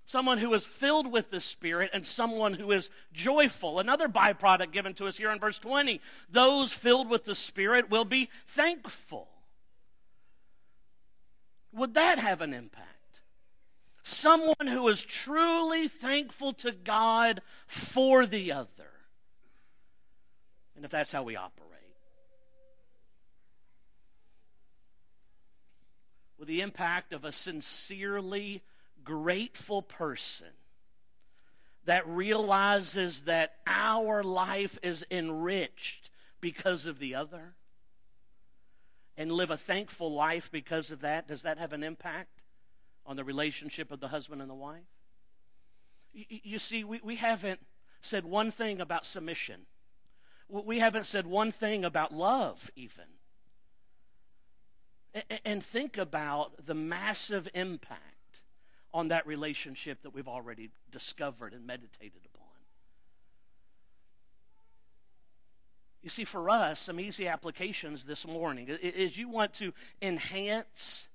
Someone 0.06 0.40
who 0.40 0.54
is 0.54 0.66
filled 0.66 1.10
with 1.10 1.32
the 1.32 1.40
Spirit 1.40 1.90
and 1.94 2.06
someone 2.06 2.56
who 2.56 2.72
is 2.74 2.90
joyful. 3.14 3.80
Another 3.80 4.10
byproduct 4.10 4.74
given 4.74 4.94
to 4.96 5.08
us 5.08 5.18
here 5.18 5.32
in 5.32 5.40
verse 5.40 5.58
20 5.58 6.02
those 6.30 6.74
filled 6.74 7.10
with 7.10 7.24
the 7.24 7.34
Spirit 7.34 7.90
will 7.90 8.06
be 8.06 8.30
thankful. 8.46 9.30
Would 11.72 11.94
that 11.94 12.20
have 12.20 12.42
an 12.42 12.54
impact? 12.54 13.22
Someone 14.04 14.68
who 14.68 14.86
is 14.90 15.04
truly 15.04 15.88
thankful 15.88 16.52
to 16.54 16.74
God 16.74 17.42
for 17.66 18.26
the 18.26 18.52
other. 18.52 18.68
And 20.76 20.84
if 20.84 20.92
that's 20.92 21.12
how 21.14 21.24
we 21.24 21.38
operate. 21.38 21.81
With 26.42 26.48
the 26.48 26.62
impact 26.62 27.14
of 27.14 27.24
a 27.24 27.32
sincerely 27.32 28.64
grateful 29.04 29.84
person 29.84 30.48
that 31.86 32.08
realizes 32.08 33.22
that 33.22 33.58
our 33.68 34.24
life 34.24 34.80
is 34.82 35.06
enriched 35.12 36.10
because 36.40 36.88
of 36.88 36.98
the 36.98 37.14
other 37.14 37.54
and 39.16 39.32
live 39.32 39.52
a 39.52 39.58
thankful 39.58 40.12
life 40.12 40.50
because 40.52 40.90
of 40.90 41.02
that, 41.02 41.28
does 41.28 41.44
that 41.44 41.60
have 41.60 41.74
an 41.74 41.84
impact 41.84 42.42
on 43.06 43.18
the 43.18 43.24
relationship 43.24 43.92
of 43.92 44.00
the 44.00 44.08
husband 44.08 44.42
and 44.42 44.50
the 44.50 44.56
wife? 44.56 44.82
You, 46.12 46.26
you 46.28 46.58
see, 46.58 46.84
we, 46.84 47.02
we 47.04 47.18
haven't 47.18 47.60
said 48.02 48.26
one 48.26 48.50
thing 48.50 48.82
about 48.82 49.06
submission. 49.06 49.68
We 50.50 50.80
haven't 50.80 51.06
said 51.06 51.28
one 51.28 51.52
thing 51.52 51.86
about 51.86 52.12
love, 52.12 52.72
even 52.76 53.06
and 55.46 55.64
think 55.64 55.98
about 55.98 56.66
the 56.66 56.74
massive 56.74 57.48
impact 57.54 58.42
on 58.94 59.10
that 59.10 59.26
relationship 59.26 60.02
that 60.04 60.14
we've 60.14 60.28
already 60.28 60.70
discovered 60.92 61.54
and 61.54 61.66
meditated 61.66 62.22
upon. 62.26 62.48
You 66.02 66.10
see, 66.10 66.24
for 66.24 66.50
us, 66.50 66.80
some 66.80 67.00
easy 67.00 67.28
applications 67.28 68.06
this 68.06 68.26
morning 68.26 68.68
is 68.70 69.18
you 69.18 69.30
want 69.30 69.54
to 69.56 69.74
enhance, 70.02 71.08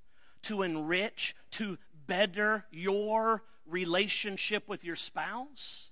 to 0.43 0.62
enrich, 0.62 1.35
to 1.53 1.79
better 2.07 2.67
your 2.71 3.43
relationship 3.67 4.69
with 4.69 4.85
your 4.85 4.95
spouse. 4.95 5.91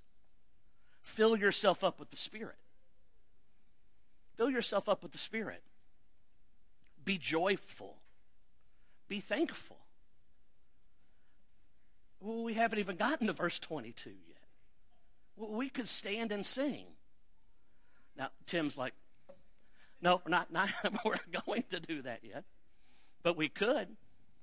Fill 1.03 1.37
yourself 1.37 1.83
up 1.83 1.99
with 1.99 2.11
the 2.11 2.17
Spirit. 2.17 2.57
Fill 4.37 4.51
yourself 4.51 4.89
up 4.89 5.03
with 5.03 5.13
the 5.13 5.19
Spirit. 5.19 5.63
Be 7.05 7.19
joyful. 7.19 7.97
Be 9.09 9.21
thankful. 9.21 9.79
Well, 12.21 12.43
we 12.43 12.55
haven't 12.55 12.79
even 12.79 12.97
gotten 12.97 13.27
to 13.27 13.33
verse 13.33 13.59
22 13.59 14.11
yet. 14.11 14.39
Well, 15.37 15.51
we 15.51 15.69
could 15.69 15.89
stand 15.89 16.33
and 16.33 16.45
sing. 16.45 16.87
Now, 18.17 18.31
Tim's 18.47 18.79
like, 18.79 18.95
no, 20.01 20.23
we're 20.25 20.31
not, 20.31 20.53
not 20.53 20.71
we're 21.05 21.17
going 21.47 21.65
to 21.71 21.81
do 21.81 22.03
that 22.03 22.21
yet. 22.23 22.45
But 23.23 23.37
we 23.37 23.49
could. 23.49 23.89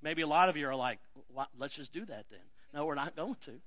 Maybe 0.01 0.22
a 0.22 0.27
lot 0.27 0.50
of 0.50 0.58
you 0.58 0.68
are 0.68 0.75
like, 0.75 1.00
well, 1.34 1.48
let's 1.58 1.75
just 1.75 1.94
do 1.94 2.06
that 2.06 2.25
then. 2.30 2.39
No, 2.74 2.86
we're 2.86 2.96
not 2.96 3.15
going 3.15 3.36
to. 3.41 3.62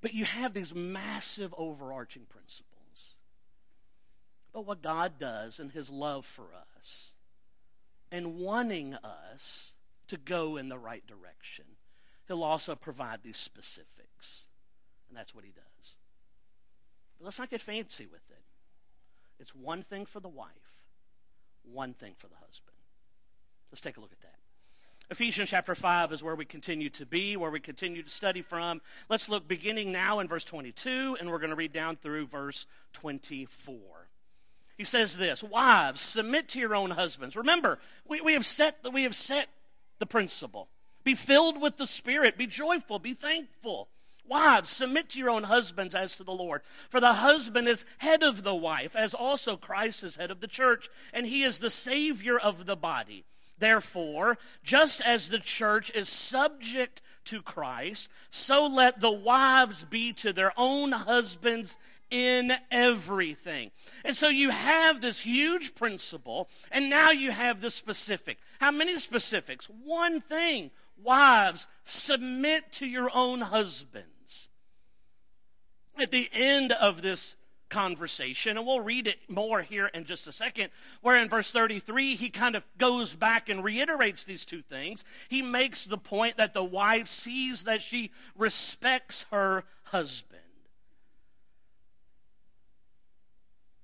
But 0.00 0.14
you 0.14 0.24
have 0.24 0.54
these 0.54 0.74
massive 0.74 1.54
overarching 1.56 2.22
principles 2.28 2.79
but 4.52 4.66
what 4.66 4.82
God 4.82 5.12
does 5.18 5.60
in 5.60 5.70
His 5.70 5.90
love 5.90 6.24
for 6.26 6.48
us 6.78 7.12
and 8.10 8.36
wanting 8.36 8.94
us 8.94 9.72
to 10.08 10.16
go 10.16 10.56
in 10.56 10.68
the 10.68 10.78
right 10.78 11.06
direction. 11.06 11.64
He'll 12.26 12.42
also 12.42 12.74
provide 12.74 13.20
these 13.22 13.38
specifics. 13.38 14.46
And 15.08 15.16
that's 15.16 15.34
what 15.34 15.44
He 15.44 15.52
does. 15.52 15.96
But 17.18 17.26
let's 17.26 17.38
not 17.38 17.50
get 17.50 17.60
fancy 17.60 18.06
with 18.06 18.28
it. 18.30 18.42
It's 19.38 19.54
one 19.54 19.82
thing 19.82 20.04
for 20.04 20.20
the 20.20 20.28
wife, 20.28 20.84
one 21.62 21.94
thing 21.94 22.14
for 22.16 22.28
the 22.28 22.36
husband. 22.36 22.76
Let's 23.70 23.80
take 23.80 23.96
a 23.96 24.00
look 24.00 24.12
at 24.12 24.20
that. 24.20 24.34
Ephesians 25.10 25.50
chapter 25.50 25.74
5 25.74 26.12
is 26.12 26.22
where 26.22 26.36
we 26.36 26.44
continue 26.44 26.88
to 26.90 27.04
be, 27.04 27.36
where 27.36 27.50
we 27.50 27.58
continue 27.58 28.02
to 28.02 28.08
study 28.08 28.42
from. 28.42 28.80
Let's 29.08 29.28
look 29.28 29.48
beginning 29.48 29.90
now 29.90 30.20
in 30.20 30.28
verse 30.28 30.44
22, 30.44 31.16
and 31.18 31.30
we're 31.30 31.38
going 31.38 31.50
to 31.50 31.56
read 31.56 31.72
down 31.72 31.96
through 31.96 32.26
verse 32.26 32.66
24. 32.92 34.09
He 34.80 34.84
says 34.84 35.18
this 35.18 35.42
Wives, 35.42 36.00
submit 36.00 36.48
to 36.48 36.58
your 36.58 36.74
own 36.74 36.92
husbands. 36.92 37.36
Remember, 37.36 37.78
we, 38.08 38.22
we, 38.22 38.32
have 38.32 38.46
set, 38.46 38.78
we 38.90 39.02
have 39.02 39.14
set 39.14 39.48
the 39.98 40.06
principle. 40.06 40.70
Be 41.04 41.14
filled 41.14 41.60
with 41.60 41.76
the 41.76 41.86
Spirit, 41.86 42.38
be 42.38 42.46
joyful, 42.46 42.98
be 42.98 43.12
thankful. 43.12 43.88
Wives, 44.26 44.70
submit 44.70 45.10
to 45.10 45.18
your 45.18 45.28
own 45.28 45.42
husbands 45.42 45.94
as 45.94 46.16
to 46.16 46.24
the 46.24 46.32
Lord. 46.32 46.62
For 46.88 46.98
the 46.98 47.12
husband 47.12 47.68
is 47.68 47.84
head 47.98 48.22
of 48.22 48.42
the 48.42 48.54
wife, 48.54 48.96
as 48.96 49.12
also 49.12 49.58
Christ 49.58 50.02
is 50.02 50.16
head 50.16 50.30
of 50.30 50.40
the 50.40 50.48
church, 50.48 50.88
and 51.12 51.26
he 51.26 51.42
is 51.42 51.58
the 51.58 51.68
Savior 51.68 52.38
of 52.38 52.64
the 52.64 52.74
body. 52.74 53.26
Therefore, 53.60 54.38
just 54.64 55.00
as 55.02 55.28
the 55.28 55.38
church 55.38 55.94
is 55.94 56.08
subject 56.08 57.02
to 57.26 57.42
Christ, 57.42 58.08
so 58.30 58.66
let 58.66 59.00
the 59.00 59.10
wives 59.10 59.84
be 59.84 60.12
to 60.14 60.32
their 60.32 60.52
own 60.56 60.92
husbands 60.92 61.76
in 62.10 62.54
everything. 62.70 63.70
And 64.02 64.16
so 64.16 64.28
you 64.28 64.50
have 64.50 65.00
this 65.00 65.20
huge 65.20 65.74
principle, 65.74 66.48
and 66.72 66.90
now 66.90 67.10
you 67.10 67.30
have 67.30 67.60
the 67.60 67.70
specific. 67.70 68.38
How 68.58 68.70
many 68.70 68.98
specifics? 68.98 69.66
One 69.66 70.20
thing. 70.20 70.70
Wives, 71.02 71.66
submit 71.84 72.72
to 72.72 72.86
your 72.86 73.10
own 73.14 73.42
husbands. 73.42 74.48
At 75.98 76.10
the 76.10 76.30
end 76.32 76.72
of 76.72 77.02
this 77.02 77.36
conversation, 77.70 78.58
and 78.58 78.66
we'll 78.66 78.80
read 78.80 79.06
it 79.06 79.18
more 79.28 79.62
here 79.62 79.86
in 79.86 80.04
just 80.04 80.26
a 80.26 80.32
second, 80.32 80.70
where 81.00 81.16
in 81.16 81.28
verse 81.28 81.50
33 81.50 82.16
he 82.16 82.28
kind 82.28 82.56
of 82.56 82.64
goes 82.76 83.14
back 83.14 83.48
and 83.48 83.64
reiterates 83.64 84.24
these 84.24 84.44
two 84.44 84.60
things. 84.60 85.04
He 85.28 85.40
makes 85.40 85.84
the 85.84 85.98
point 85.98 86.36
that 86.36 86.52
the 86.52 86.64
wife 86.64 87.08
sees 87.08 87.64
that 87.64 87.80
she 87.80 88.10
respects 88.36 89.24
her 89.30 89.64
husband. 89.84 90.40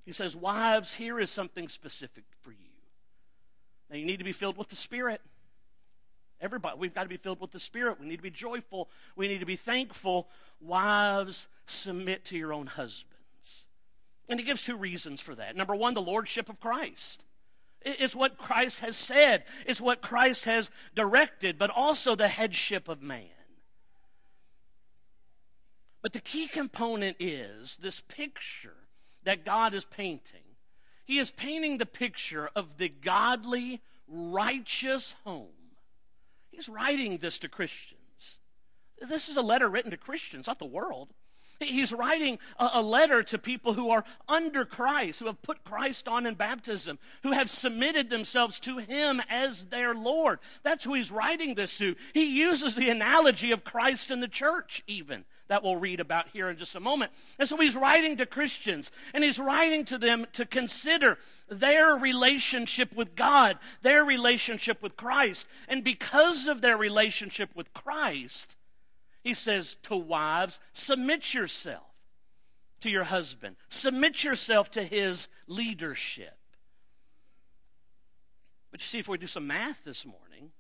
He 0.05 0.13
says, 0.13 0.37
Wives, 0.37 0.95
here 0.95 1.19
is 1.19 1.31
something 1.31 1.69
specific 1.69 2.25
for 2.41 2.51
you. 2.51 2.57
Now, 3.91 3.97
you 3.97 4.05
need 4.05 4.19
to 4.19 4.25
be 4.25 4.33
filled 4.33 4.57
with 4.57 4.69
the 4.69 4.77
Spirit. 4.77 5.21
Everybody, 6.41 6.77
we've 6.79 6.95
got 6.95 7.05
to 7.05 7.09
be 7.09 7.17
filled 7.17 7.41
with 7.41 7.51
the 7.51 7.61
Spirit. 7.61 7.99
We 8.01 8.07
need 8.07 8.17
to 8.17 8.23
be 8.23 8.31
joyful. 8.31 8.89
We 9.17 9.27
need 9.27 9.41
to 9.41 9.47
be 9.47 9.57
thankful. 9.57 10.29
Wives, 10.61 11.49
submit 11.67 12.25
to 12.27 12.37
your 12.37 12.53
own 12.53 12.67
husband. 12.67 13.16
And 14.29 14.41
he 14.41 14.47
gives 14.47 14.65
two 14.65 14.77
reasons 14.77 15.21
for 15.21 15.35
that. 15.35 15.57
Number 15.57 15.75
one, 15.75 15.95
the 15.95 16.03
lordship 16.03 16.49
of 16.49 16.61
Christ. 16.61 17.25
It's 17.83 18.17
what 18.17 18.37
Christ 18.37 18.81
has 18.81 18.97
said, 18.97 19.45
it's 19.65 19.81
what 19.81 20.03
Christ 20.03 20.45
has 20.45 20.71
directed, 20.95 21.57
but 21.57 21.71
also 21.71 22.17
the 22.17 22.27
headship 22.27 22.89
of 22.89 23.01
man. 23.01 23.29
But 26.03 26.13
the 26.13 26.21
key 26.21 26.49
component 26.49 27.17
is 27.21 27.77
this 27.77 28.01
picture 28.01 28.75
that 29.25 29.45
God 29.45 29.75
is 29.75 29.85
painting. 29.85 30.41
He 31.05 31.19
is 31.19 31.31
painting 31.31 31.79
the 31.79 31.87
picture 31.87 32.51
of 32.57 32.79
the 32.79 32.89
godly, 32.89 33.81
righteous 34.09 35.15
home. 35.25 35.49
He's 36.51 36.69
writing 36.69 37.19
this 37.19 37.39
to 37.41 37.49
Christians. 37.49 38.41
This 39.01 39.29
is 39.29 39.37
a 39.37 39.43
letter 39.43 39.69
written 39.69 39.91
to 39.91 39.97
Christians, 39.97 40.47
not 40.47 40.59
the 40.59 40.65
world. 40.65 41.11
He's 41.59 41.93
writing 41.93 42.39
a, 42.59 42.83
letter 42.83 43.23
to 43.23 43.39
people 43.39 43.75
who 43.75 43.91
are 43.91 44.05
under 44.29 44.65
Christ, 44.65 45.21
who 45.21 45.27
have 45.27 45.43
put 45.43 45.65
Christ 45.65 46.07
on 46.07 46.27
in 46.27 46.35
baptism, 46.35 46.99
who 47.23 47.33
have 47.33 47.51
submitted 47.51 48.11
themselves 48.11 48.59
to 48.61 48.79
Him 48.79 49.21
as 49.29 49.65
their 49.65 49.95
Lord. 49.95 50.39
That's 50.63 50.85
who 50.85 50.95
he's 50.95 51.11
writing 51.11 51.55
this 51.55 51.79
to. 51.79 51.97
He 52.15 52.25
uses 52.25 52.75
the 52.75 52.91
analogy 52.91 53.51
of 53.53 53.65
Christ 53.65 54.11
and 54.11 54.23
the 54.23 54.29
church, 54.29 54.83
even, 54.87 55.25
that 55.49 55.63
we'll 55.63 55.77
read 55.77 56.01
about 56.01 56.29
here 56.29 56.49
in 56.49 56.57
just 56.57 56.75
a 56.75 56.81
moment. 56.81 57.13
And 57.39 57.49
so 57.49 57.57
he's 57.57 57.77
writing 57.77 58.17
to 58.17 58.27
Christians, 58.27 58.91
and 59.15 59.23
he's 59.25 59.39
writing 59.39 59.85
to 59.87 59.99
them 59.99 60.27
to 60.33 60.45
consider 60.45 61.19
their 61.49 61.95
relationship 61.95 62.95
with 62.95 63.15
God, 63.15 63.59
their 63.83 64.05
relationship 64.05 64.83
with 64.83 64.97
Christ. 64.97 65.47
And 65.69 65.85
because 65.85 66.47
of 66.47 66.61
their 66.61 66.77
relationship 66.77 67.51
with 67.55 67.73
Christ, 67.73 68.57
he 69.27 69.35
says 69.35 69.75
to 69.83 69.97
wives, 69.97 70.61
submit 70.73 71.35
yourself 71.35 71.83
to 72.79 72.89
your 72.89 73.03
husband, 73.03 73.57
submit 73.69 74.23
yourself 74.23 74.71
to 74.71 74.85
his 74.85 75.27
leadership. 75.49 76.39
But 78.71 78.83
you 78.83 78.87
see, 78.87 78.99
if 79.01 79.09
we 79.09 79.19
do 79.19 79.27
some 79.27 79.49
math 79.49 79.83
this 79.83 80.07
morning, 80.07 80.53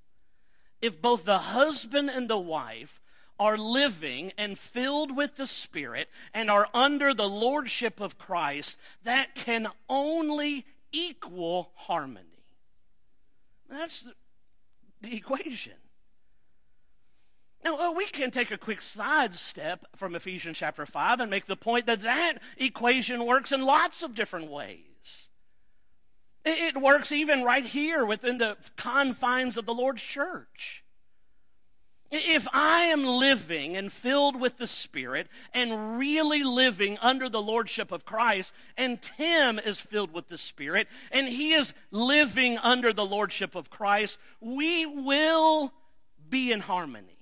if 0.83 1.01
both 1.01 1.25
the 1.25 1.39
husband 1.39 2.11
and 2.11 2.29
the 2.29 2.39
wife 2.39 3.01
are 3.39 3.57
living 3.57 4.33
and 4.37 4.59
filled 4.59 5.17
with 5.17 5.37
the 5.37 5.47
Spirit 5.47 6.09
and 6.35 6.51
are 6.51 6.69
under 6.75 7.15
the 7.15 7.29
lordship 7.29 8.01
of 8.01 8.19
Christ, 8.19 8.77
that 9.05 9.37
can 9.37 9.69
only 9.89 10.67
equal 10.91 11.71
harmony. 11.75 12.43
That's 13.71 14.05
the, 15.01 15.15
equation. 15.15 15.75
Now, 17.67 17.89
uh, 17.89 17.91
we 17.91 18.07
can 18.07 18.31
take 18.31 18.53
a 18.53 18.57
quick 18.57 18.81
sidestep 18.81 19.87
from 19.97 20.15
Ephesians 20.15 20.57
chapter 20.57 20.87
5 20.87 21.19
and 21.19 21.29
make 21.29 21.47
the 21.47 21.57
point 21.57 21.87
that 21.87 22.01
that 22.03 22.35
equation 22.57 23.27
works 23.27 23.51
in 23.51 23.61
lots 23.61 24.05
of 24.05 24.15
different 24.15 24.49
ways. 24.49 25.31
It 26.45 26.81
works 26.81 27.11
even 27.11 27.43
right 27.43 27.67
here 27.67 28.07
within 28.07 28.39
the 28.39 28.57
confines 28.77 29.57
of 29.57 29.67
the 29.67 29.75
Lord's 29.75 30.05
church. 30.05 30.85
If 32.13 32.47
I 32.53 32.83
am 32.83 33.05
living 33.05 33.77
and 33.77 33.93
filled 33.93 34.41
with 34.41 34.59
the 34.59 34.69
Spirit 34.69 35.27
and 35.53 35.99
really 35.99 36.45
living 36.45 36.99
under 37.03 37.29
the 37.29 37.43
Lordship 37.43 37.91
of 37.91 38.05
Christ, 38.05 38.53
and 38.77 39.03
Tim 39.03 39.59
is 39.59 39.81
filled 39.81 40.13
with 40.13 40.29
the 40.29 40.39
Spirit 40.39 40.87
and 41.11 41.27
he 41.27 41.53
is 41.53 41.75
living 41.91 42.59
under 42.59 42.93
the 42.93 43.05
Lordship 43.05 43.57
of 43.57 43.71
Christ, 43.71 44.19
we 44.41 44.87
will 44.87 45.73
be 46.31 46.53
in 46.53 46.61
harmony. 46.61 47.16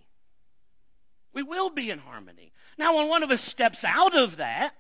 We 1.35 1.42
will 1.42 1.68
be 1.68 1.90
in 1.90 1.99
harmony. 1.99 2.53
Now, 2.79 2.97
when 2.97 3.09
one 3.09 3.25
of 3.25 3.31
us 3.31 3.42
steps 3.42 3.85
out 3.85 4.16
of 4.16 4.37
that 4.37 4.75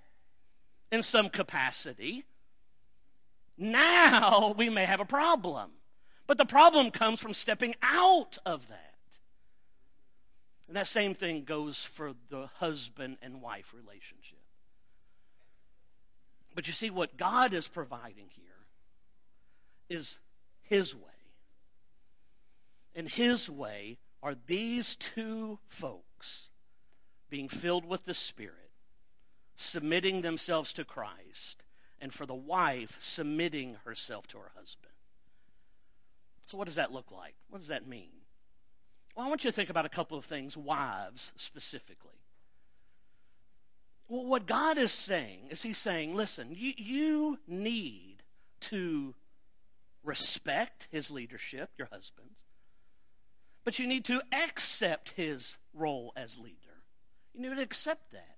in 0.90 1.02
some 1.02 1.28
capacity, 1.28 2.24
now 3.58 4.54
we 4.56 4.70
may 4.70 4.84
have 4.84 5.00
a 5.00 5.04
problem. 5.04 5.72
But 6.26 6.38
the 6.38 6.46
problem 6.46 6.90
comes 6.90 7.20
from 7.20 7.34
stepping 7.34 7.74
out 7.82 8.38
of 8.46 8.68
that. 8.68 8.94
And 10.66 10.76
that 10.76 10.86
same 10.86 11.12
thing 11.12 11.44
goes 11.44 11.84
for 11.84 12.14
the 12.30 12.48
husband 12.58 13.18
and 13.20 13.42
wife 13.42 13.74
relationship. 13.74 14.38
But 16.54 16.66
you 16.68 16.72
see, 16.72 16.88
what 16.88 17.16
God 17.16 17.52
is 17.52 17.68
providing 17.68 18.30
here 18.30 18.44
is 19.90 20.18
His 20.62 20.94
way. 20.94 21.00
And 22.94 23.08
His 23.08 23.50
way 23.50 23.98
are 24.22 24.36
these 24.46 24.96
two 24.96 25.58
folks 25.66 26.03
being 27.30 27.48
filled 27.48 27.84
with 27.84 28.04
the 28.04 28.14
Spirit, 28.14 28.70
submitting 29.56 30.22
themselves 30.22 30.72
to 30.72 30.84
Christ, 30.84 31.64
and 32.00 32.12
for 32.12 32.26
the 32.26 32.34
wife 32.34 32.96
submitting 33.00 33.76
herself 33.84 34.26
to 34.28 34.38
her 34.38 34.52
husband. 34.56 34.92
So, 36.46 36.58
what 36.58 36.66
does 36.66 36.74
that 36.74 36.92
look 36.92 37.10
like? 37.10 37.34
What 37.48 37.58
does 37.58 37.68
that 37.68 37.88
mean? 37.88 38.10
Well, 39.14 39.26
I 39.26 39.28
want 39.28 39.44
you 39.44 39.50
to 39.50 39.54
think 39.54 39.70
about 39.70 39.86
a 39.86 39.90
couple 39.90 40.18
of 40.18 40.24
things, 40.24 40.56
wives 40.56 41.32
specifically. 41.36 42.10
Well, 44.08 44.26
what 44.26 44.46
God 44.46 44.76
is 44.76 44.92
saying 44.92 45.48
is 45.50 45.62
He's 45.62 45.78
saying, 45.78 46.14
listen, 46.14 46.48
you, 46.50 46.72
you 46.76 47.38
need 47.48 48.22
to 48.60 49.14
respect 50.02 50.88
His 50.90 51.10
leadership, 51.10 51.70
your 51.78 51.88
husband's, 51.90 52.44
but 53.64 53.78
you 53.78 53.86
need 53.86 54.04
to 54.04 54.22
accept 54.32 55.10
his 55.10 55.58
role 55.72 56.12
as 56.16 56.38
leader. 56.38 56.54
You 57.34 57.42
need 57.42 57.56
to 57.56 57.62
accept 57.62 58.12
that. 58.12 58.36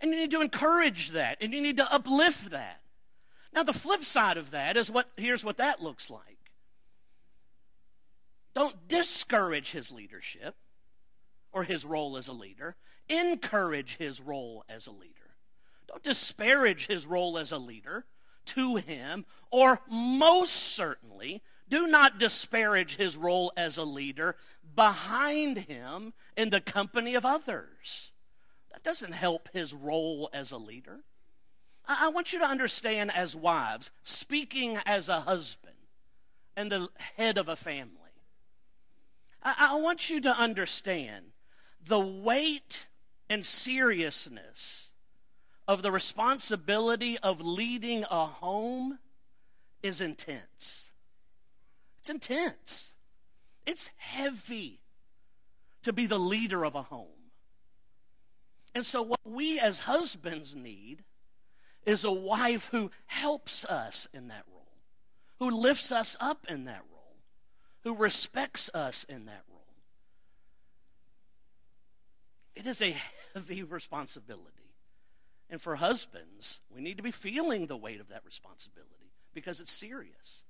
And 0.00 0.10
you 0.10 0.16
need 0.16 0.30
to 0.30 0.40
encourage 0.40 1.10
that. 1.10 1.38
And 1.40 1.52
you 1.52 1.60
need 1.60 1.76
to 1.76 1.92
uplift 1.92 2.50
that. 2.50 2.80
Now, 3.54 3.62
the 3.62 3.72
flip 3.72 4.04
side 4.04 4.38
of 4.38 4.50
that 4.50 4.76
is 4.76 4.90
what 4.90 5.10
here's 5.16 5.44
what 5.44 5.58
that 5.58 5.82
looks 5.82 6.10
like. 6.10 6.50
Don't 8.54 8.88
discourage 8.88 9.72
his 9.72 9.92
leadership 9.92 10.56
or 11.52 11.64
his 11.64 11.84
role 11.84 12.16
as 12.16 12.28
a 12.28 12.32
leader. 12.32 12.76
Encourage 13.08 13.96
his 13.98 14.20
role 14.20 14.64
as 14.68 14.86
a 14.86 14.92
leader. 14.92 15.36
Don't 15.86 16.02
disparage 16.02 16.86
his 16.86 17.06
role 17.06 17.36
as 17.36 17.52
a 17.52 17.58
leader. 17.58 18.06
to 18.44 18.76
him, 18.76 19.24
or 19.50 19.80
most 19.88 20.52
certainly, 20.52 21.42
do 21.68 21.86
not 21.86 22.18
disparage 22.18 22.96
his 22.96 23.16
role 23.16 23.52
as 23.56 23.76
a 23.76 23.84
leader 23.84 24.36
behind 24.74 25.58
him 25.58 26.12
in 26.36 26.50
the 26.50 26.60
company 26.60 27.14
of 27.14 27.24
others. 27.24 28.12
That 28.72 28.82
doesn't 28.82 29.12
help 29.12 29.48
his 29.52 29.74
role 29.74 30.28
as 30.32 30.52
a 30.52 30.58
leader. 30.58 31.00
I, 31.86 32.08
want 32.08 32.32
you 32.32 32.38
to 32.38 32.44
understand, 32.44 33.10
as 33.12 33.34
wives, 33.34 33.90
speaking 34.02 34.78
as 34.86 35.08
a 35.08 35.22
husband 35.22 35.74
and 36.56 36.70
the 36.70 36.88
head 37.16 37.38
of 37.38 37.48
a 37.48 37.56
family, 37.56 37.98
I, 39.42 39.74
want 39.76 40.08
you 40.08 40.20
to 40.20 40.30
understand 40.30 41.32
the 41.84 41.98
weight 41.98 42.86
and 43.28 43.44
seriousness 43.44 44.92
of 45.66 45.82
the 45.82 45.90
responsibility 45.90 47.18
of 47.18 47.44
leading 47.44 48.04
a 48.08 48.26
home 48.26 49.00
is 49.82 50.00
intense. 50.00 50.91
It's 52.02 52.10
intense. 52.10 52.94
It's 53.64 53.88
heavy 53.96 54.80
to 55.82 55.92
be 55.92 56.06
the 56.06 56.18
leader 56.18 56.64
of 56.64 56.74
a 56.74 56.82
home. 56.82 57.30
And 58.74 58.84
so, 58.84 59.02
what 59.02 59.20
we 59.24 59.60
as 59.60 59.80
husbands 59.80 60.52
need 60.56 61.04
is 61.86 62.02
a 62.02 62.10
wife 62.10 62.70
who 62.72 62.90
helps 63.06 63.64
us 63.64 64.08
in 64.12 64.26
that 64.26 64.42
role, 64.52 64.80
who 65.38 65.48
lifts 65.48 65.92
us 65.92 66.16
up 66.18 66.44
in 66.48 66.64
that 66.64 66.82
role, 66.90 67.18
who 67.84 67.94
respects 67.94 68.68
us 68.74 69.04
in 69.04 69.26
that 69.26 69.44
role. 69.48 69.60
It 72.56 72.66
is 72.66 72.82
a 72.82 72.96
heavy 73.32 73.62
responsibility. 73.62 74.48
And 75.48 75.62
for 75.62 75.76
husbands, 75.76 76.58
we 76.68 76.80
need 76.80 76.96
to 76.96 77.02
be 77.04 77.12
feeling 77.12 77.68
the 77.68 77.76
weight 77.76 78.00
of 78.00 78.08
that 78.08 78.24
responsibility 78.24 79.12
because 79.32 79.60
it's 79.60 79.70
serious. 79.70 80.42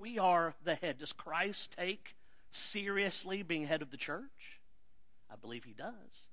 We 0.00 0.18
are 0.18 0.54
the 0.64 0.76
head. 0.76 0.98
Does 0.98 1.12
Christ 1.12 1.76
take 1.78 2.16
seriously 2.50 3.42
being 3.42 3.66
head 3.66 3.82
of 3.82 3.90
the 3.90 3.98
church? 3.98 4.60
I 5.30 5.36
believe 5.36 5.64
he 5.64 5.74
does. 5.74 6.28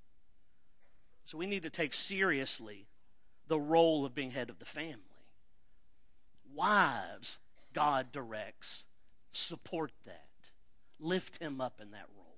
So 1.25 1.37
we 1.37 1.45
need 1.45 1.63
to 1.63 1.69
take 1.69 1.93
seriously 1.93 2.87
the 3.47 3.59
role 3.59 4.05
of 4.05 4.15
being 4.15 4.31
head 4.31 4.49
of 4.49 4.59
the 4.59 4.65
family. 4.65 5.01
Wives, 6.55 7.39
God 7.73 8.13
directs, 8.13 8.85
support 9.31 9.91
that, 10.05 10.49
lift 10.99 11.41
him 11.41 11.59
up 11.59 11.81
in 11.81 11.91
that 11.91 12.07
role. 12.15 12.37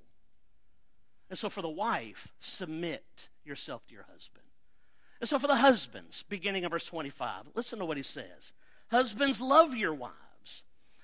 And 1.30 1.38
so 1.38 1.50
for 1.50 1.62
the 1.62 1.70
wife, 1.70 2.30
submit 2.40 3.30
yourself 3.46 3.86
to 3.88 3.94
your 3.94 4.08
husband. 4.12 4.46
And 5.20 5.30
so 5.30 5.38
for 5.38 5.48
the 5.48 5.58
husbands, 5.58 6.24
beginning 6.28 6.66
of 6.66 6.72
verse 6.72 6.86
25, 6.86 7.50
listen 7.54 7.78
to 7.80 7.86
what 7.86 7.98
he 7.98 8.04
says 8.04 8.54
Husbands, 8.90 9.40
love 9.40 9.76
your 9.76 9.94
wives, 9.94 10.64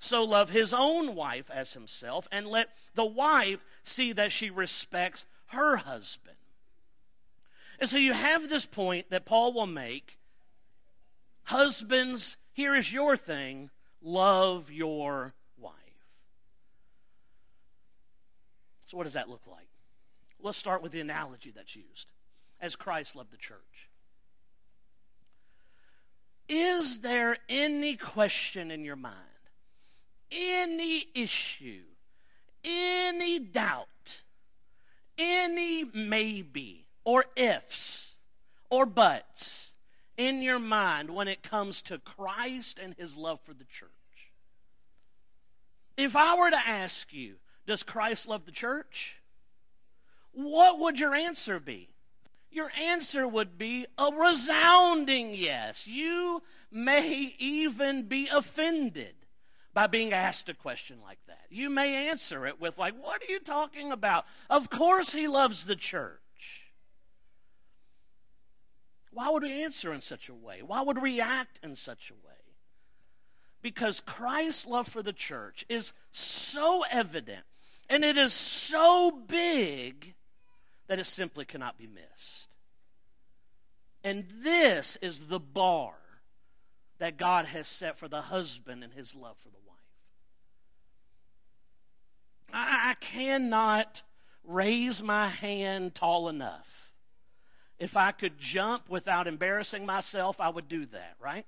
so 0.00 0.24
love 0.24 0.50
his 0.50 0.74
own 0.74 1.14
wife 1.14 1.48
as 1.48 1.74
himself, 1.74 2.26
and 2.32 2.48
let 2.48 2.70
the 2.96 3.06
wife 3.06 3.64
see 3.84 4.12
that 4.12 4.32
she 4.32 4.50
respects 4.50 5.26
her 5.48 5.76
husband. 5.76 6.36
And 7.78 7.88
so 7.88 7.96
you 7.96 8.14
have 8.14 8.48
this 8.48 8.66
point 8.66 9.10
that 9.10 9.24
Paul 9.24 9.52
will 9.52 9.66
make 9.66 10.18
Husbands, 11.50 12.36
here 12.52 12.76
is 12.76 12.92
your 12.92 13.16
thing 13.16 13.70
love 14.00 14.70
your 14.70 15.34
wife. 15.58 15.74
So, 18.86 18.96
what 18.96 19.02
does 19.02 19.14
that 19.14 19.28
look 19.28 19.48
like? 19.48 19.66
Let's 20.40 20.56
start 20.56 20.80
with 20.80 20.92
the 20.92 21.00
analogy 21.00 21.50
that's 21.50 21.74
used 21.74 22.12
as 22.60 22.76
Christ 22.76 23.16
loved 23.16 23.32
the 23.32 23.36
church. 23.36 23.88
Is 26.48 27.00
there 27.00 27.38
any 27.48 27.96
question 27.96 28.70
in 28.70 28.84
your 28.84 28.94
mind, 28.94 29.16
any 30.30 31.08
issue, 31.14 31.82
any 32.64 33.38
doubt, 33.38 34.22
any 35.18 35.84
maybe, 35.84 36.86
or 37.04 37.26
ifs, 37.36 38.14
or 38.68 38.86
buts 38.86 39.74
in 40.16 40.42
your 40.42 40.58
mind 40.58 41.10
when 41.10 41.28
it 41.28 41.42
comes 41.42 41.82
to 41.82 41.98
Christ 41.98 42.78
and 42.78 42.94
his 42.94 43.16
love 43.16 43.40
for 43.40 43.54
the 43.54 43.64
church? 43.64 43.90
If 45.96 46.16
I 46.16 46.36
were 46.36 46.50
to 46.50 46.68
ask 46.68 47.12
you, 47.12 47.36
does 47.66 47.82
Christ 47.82 48.28
love 48.28 48.46
the 48.46 48.52
church? 48.52 49.16
What 50.32 50.78
would 50.78 50.98
your 50.98 51.14
answer 51.14 51.60
be? 51.60 51.88
Your 52.50 52.70
answer 52.78 53.28
would 53.28 53.58
be 53.58 53.86
a 53.96 54.10
resounding 54.10 55.34
yes. 55.34 55.86
You 55.86 56.42
may 56.70 57.34
even 57.38 58.04
be 58.04 58.28
offended 58.28 59.14
by 59.72 59.86
being 59.86 60.12
asked 60.12 60.48
a 60.48 60.54
question 60.54 60.98
like 61.02 61.18
that. 61.26 61.46
You 61.48 61.70
may 61.70 62.08
answer 62.08 62.46
it 62.46 62.60
with, 62.60 62.78
like, 62.78 62.94
what 63.00 63.22
are 63.22 63.32
you 63.32 63.40
talking 63.40 63.92
about? 63.92 64.24
Of 64.48 64.70
course 64.70 65.12
he 65.12 65.28
loves 65.28 65.64
the 65.64 65.76
church. 65.76 66.20
Why 69.12 69.28
would 69.30 69.42
we 69.42 69.62
answer 69.62 69.92
in 69.92 70.00
such 70.00 70.28
a 70.28 70.34
way? 70.34 70.62
Why 70.62 70.82
would 70.82 70.98
we 70.98 71.14
react 71.14 71.58
in 71.62 71.76
such 71.76 72.10
a 72.10 72.14
way? 72.14 72.34
Because 73.62 74.00
Christ's 74.00 74.66
love 74.66 74.88
for 74.88 75.02
the 75.02 75.12
church 75.12 75.66
is 75.68 75.92
so 76.12 76.84
evident 76.90 77.44
and 77.88 78.04
it 78.04 78.16
is 78.16 78.32
so 78.32 79.10
big 79.10 80.14
that 80.86 80.98
it 80.98 81.04
simply 81.04 81.44
cannot 81.44 81.76
be 81.76 81.86
missed. 81.86 82.54
And 84.02 84.26
this 84.42 84.96
is 85.02 85.26
the 85.28 85.40
bar 85.40 85.94
that 87.00 87.16
God 87.16 87.46
has 87.46 87.66
set 87.66 87.98
for 87.98 88.06
the 88.06 88.22
husband 88.22 88.84
and 88.84 88.92
his 88.92 89.16
love 89.16 89.36
for 89.38 89.48
the 89.48 89.56
wife. 89.66 89.78
I, 92.52 92.90
I 92.90 92.94
cannot 92.94 94.02
raise 94.44 95.02
my 95.02 95.28
hand 95.28 95.94
tall 95.94 96.28
enough 96.28 96.90
if 97.80 97.96
I 97.96 98.12
could 98.12 98.38
jump 98.38 98.90
without 98.90 99.26
embarrassing 99.26 99.86
myself, 99.86 100.38
I 100.38 100.50
would 100.50 100.68
do 100.68 100.84
that, 100.86 101.16
right? 101.18 101.46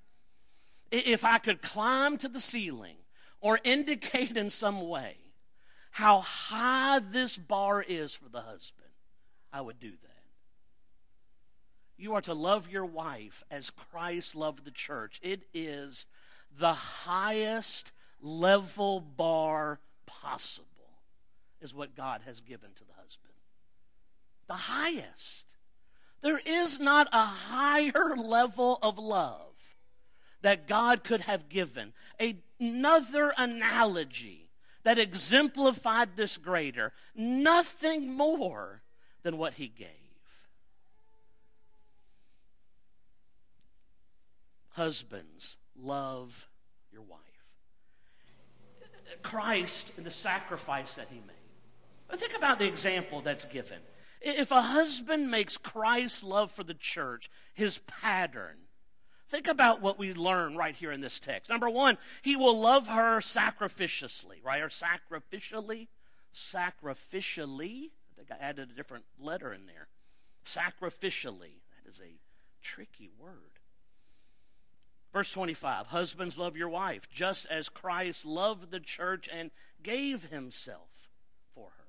If 0.91 1.25
I 1.25 1.37
could 1.37 1.61
climb 1.61 2.17
to 2.19 2.29
the 2.29 2.41
ceiling 2.41 2.97
or 3.41 3.61
indicate 3.63 4.37
in 4.37 4.49
some 4.49 4.89
way 4.89 5.17
how 5.93 6.21
high 6.21 7.01
this 7.01 7.37
bar 7.37 7.85
is 7.87 8.15
for 8.15 8.31
the 8.31 8.41
husband, 8.41 8.89
I 9.53 9.61
would 9.61 9.79
do 9.79 9.91
that. 9.91 10.12
You 12.03 12.15
are 12.15 12.21
to 12.23 12.35
love 12.35 12.69
your 12.69 12.85
wife 12.85 13.45
as 13.49 13.71
Christ 13.71 14.35
loved 14.35 14.65
the 14.65 14.73
church. 14.73 15.21
It 15.23 15.45
is 15.55 16.07
the 16.59 16.75
highest 16.75 17.93
level 18.21 19.01
bar 19.01 19.79
possible, 20.05 20.99
is 21.61 21.73
what 21.73 21.95
God 21.95 22.23
has 22.27 22.41
given 22.41 22.71
to 22.75 22.85
the 22.85 22.95
husband. 23.01 23.35
The 24.49 24.55
highest. 24.55 25.47
There 26.23 26.41
is 26.45 26.81
not 26.81 27.07
a 27.13 27.25
higher 27.25 28.17
level 28.17 28.81
of 28.83 28.99
love 28.99 29.55
that 30.41 30.67
God 30.67 31.05
could 31.05 31.21
have 31.21 31.49
given. 31.49 31.93
Another 32.59 33.33
analogy 33.39 34.51
that 34.83 34.99
exemplified 34.99 36.17
this 36.17 36.37
greater. 36.37 36.93
Nothing 37.15 38.13
more 38.13 38.83
than 39.23 39.39
what 39.39 39.55
he 39.55 39.69
gave. 39.69 40.02
Husbands, 44.73 45.57
love 45.77 46.49
your 46.91 47.03
wife. 47.03 47.19
Christ 49.23 49.93
and 49.97 50.07
the 50.07 50.11
sacrifice 50.11 50.95
that 50.95 51.09
he 51.11 51.21
made. 51.21 52.19
Think 52.19 52.37
about 52.37 52.59
the 52.59 52.67
example 52.67 53.21
that's 53.21 53.45
given. 53.45 53.79
If 54.21 54.51
a 54.51 54.63
husband 54.63 55.31
makes 55.31 55.57
Christ's 55.57 56.23
love 56.23 56.51
for 56.51 56.63
the 56.63 56.75
church 56.75 57.31
his 57.55 57.79
pattern, 57.79 58.57
think 59.29 59.49
about 59.49 59.81
what 59.81 59.99
we 59.99 60.15
learn 60.15 60.57
right 60.57 60.77
here 60.77 60.93
in 60.93 61.01
this 61.01 61.19
text. 61.19 61.51
Number 61.51 61.69
one, 61.69 61.99
he 62.23 62.37
will 62.37 62.59
love 62.59 62.87
her 62.87 63.19
sacrificially, 63.19 64.45
right? 64.45 64.63
Or 64.63 64.69
sacrificially? 64.69 65.89
Sacrificially? 66.33 67.91
I 67.91 68.17
think 68.17 68.31
I 68.31 68.37
added 68.43 68.71
a 68.71 68.75
different 68.75 69.05
letter 69.19 69.53
in 69.53 69.67
there. 69.67 69.89
Sacrificially. 70.45 71.61
That 71.71 71.91
is 71.91 72.01
a 72.01 72.19
tricky 72.63 73.11
word. 73.19 73.52
Verse 75.13 75.31
25 75.31 75.89
Husbands, 75.89 76.39
love 76.39 76.57
your 76.57 76.69
wife, 76.69 77.09
just 77.13 77.47
as 77.51 77.69
Christ 77.69 78.25
loved 78.25 78.71
the 78.71 78.81
church 78.81 79.29
and 79.33 79.51
gave 79.83 80.25
himself 80.25 81.09
for 81.55 81.69
her. 81.77 81.85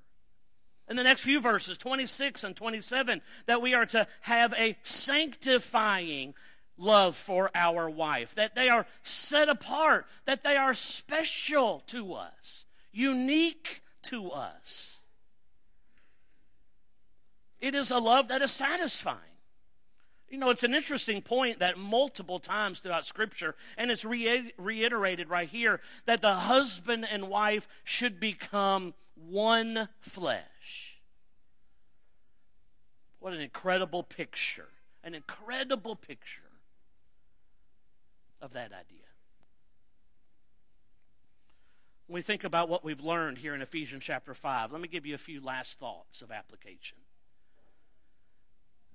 In 0.88 0.96
the 0.96 1.02
next 1.02 1.22
few 1.22 1.40
verses, 1.40 1.78
26 1.78 2.44
and 2.44 2.54
27, 2.54 3.22
that 3.46 3.62
we 3.62 3.74
are 3.74 3.86
to 3.86 4.06
have 4.22 4.52
a 4.54 4.76
sanctifying 4.82 6.34
love 6.76 7.16
for 7.16 7.50
our 7.54 7.88
wife, 7.88 8.34
that 8.34 8.54
they 8.54 8.68
are 8.68 8.86
set 9.02 9.48
apart, 9.48 10.06
that 10.26 10.42
they 10.42 10.56
are 10.56 10.74
special 10.74 11.82
to 11.86 12.12
us, 12.12 12.66
unique 12.92 13.80
to 14.02 14.30
us. 14.30 15.00
It 17.60 17.74
is 17.74 17.90
a 17.90 17.98
love 17.98 18.28
that 18.28 18.42
is 18.42 18.50
satisfying. 18.50 19.33
You 20.28 20.38
know, 20.38 20.50
it's 20.50 20.64
an 20.64 20.74
interesting 20.74 21.22
point 21.22 21.58
that 21.60 21.78
multiple 21.78 22.38
times 22.38 22.80
throughout 22.80 23.06
Scripture, 23.06 23.54
and 23.76 23.90
it's 23.90 24.04
re- 24.04 24.52
reiterated 24.56 25.28
right 25.28 25.48
here, 25.48 25.80
that 26.06 26.22
the 26.22 26.34
husband 26.34 27.06
and 27.08 27.28
wife 27.28 27.68
should 27.84 28.18
become 28.18 28.94
one 29.14 29.88
flesh. 30.00 30.98
What 33.20 33.32
an 33.32 33.40
incredible 33.40 34.02
picture! 34.02 34.68
An 35.02 35.14
incredible 35.14 35.96
picture 35.96 36.40
of 38.40 38.52
that 38.54 38.72
idea. 38.72 39.04
When 42.06 42.16
we 42.16 42.22
think 42.22 42.44
about 42.44 42.68
what 42.68 42.84
we've 42.84 43.02
learned 43.02 43.38
here 43.38 43.54
in 43.54 43.62
Ephesians 43.62 44.04
chapter 44.04 44.34
5, 44.34 44.72
let 44.72 44.80
me 44.80 44.88
give 44.88 45.06
you 45.06 45.14
a 45.14 45.18
few 45.18 45.42
last 45.42 45.78
thoughts 45.78 46.20
of 46.22 46.30
application. 46.30 46.98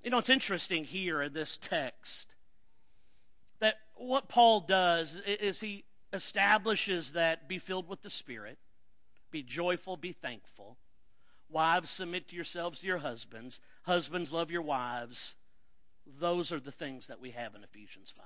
You 0.03 0.09
know, 0.09 0.17
it's 0.17 0.29
interesting 0.29 0.85
here 0.85 1.21
in 1.21 1.33
this 1.33 1.57
text 1.57 2.35
that 3.59 3.75
what 3.95 4.29
Paul 4.29 4.61
does 4.61 5.17
is 5.25 5.59
he 5.59 5.83
establishes 6.13 7.11
that 7.11 7.47
be 7.47 7.59
filled 7.59 7.87
with 7.87 8.01
the 8.01 8.09
Spirit, 8.09 8.57
be 9.29 9.43
joyful, 9.43 9.97
be 9.97 10.13
thankful. 10.13 10.77
Wives, 11.49 11.89
submit 11.89 12.29
to 12.29 12.35
yourselves 12.35 12.79
to 12.79 12.87
your 12.87 12.99
husbands. 12.99 13.59
Husbands, 13.83 14.31
love 14.31 14.51
your 14.51 14.61
wives. 14.61 15.35
Those 16.05 16.51
are 16.51 16.59
the 16.59 16.71
things 16.71 17.07
that 17.07 17.19
we 17.19 17.31
have 17.31 17.55
in 17.55 17.63
Ephesians 17.63 18.13
5. 18.15 18.25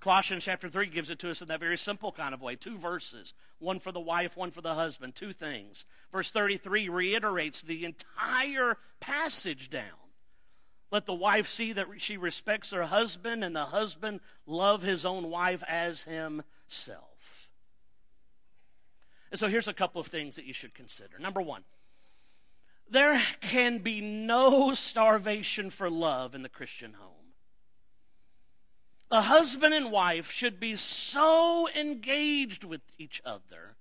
Colossians 0.00 0.44
chapter 0.44 0.70
3 0.70 0.86
gives 0.86 1.10
it 1.10 1.18
to 1.18 1.30
us 1.30 1.42
in 1.42 1.48
that 1.48 1.60
very 1.60 1.76
simple 1.76 2.10
kind 2.10 2.32
of 2.32 2.40
way. 2.40 2.56
Two 2.56 2.78
verses, 2.78 3.34
one 3.58 3.78
for 3.78 3.92
the 3.92 4.00
wife, 4.00 4.34
one 4.34 4.50
for 4.50 4.62
the 4.62 4.74
husband, 4.74 5.14
two 5.14 5.34
things. 5.34 5.84
Verse 6.10 6.30
33 6.30 6.88
reiterates 6.88 7.60
the 7.60 7.84
entire 7.84 8.78
passage 8.98 9.68
down. 9.68 9.84
Let 10.90 11.04
the 11.04 11.12
wife 11.12 11.48
see 11.48 11.74
that 11.74 11.86
she 11.98 12.16
respects 12.16 12.70
her 12.70 12.86
husband, 12.86 13.44
and 13.44 13.54
the 13.54 13.66
husband 13.66 14.20
love 14.46 14.82
his 14.82 15.04
own 15.04 15.28
wife 15.28 15.62
as 15.68 16.04
himself. 16.04 17.50
And 19.30 19.38
so 19.38 19.48
here's 19.48 19.68
a 19.68 19.74
couple 19.74 20.00
of 20.00 20.08
things 20.08 20.34
that 20.36 20.46
you 20.46 20.54
should 20.54 20.74
consider. 20.74 21.18
Number 21.18 21.42
one, 21.42 21.62
there 22.90 23.22
can 23.40 23.78
be 23.78 24.00
no 24.00 24.72
starvation 24.74 25.68
for 25.68 25.90
love 25.90 26.34
in 26.34 26.42
the 26.42 26.48
Christian 26.48 26.94
home 26.94 27.19
the 29.10 29.22
husband 29.22 29.74
and 29.74 29.90
wife 29.90 30.30
should 30.30 30.60
be 30.60 30.76
so 30.76 31.68
engaged 31.74 32.62
with 32.64 32.80
each 32.96 33.20
other 33.24 33.76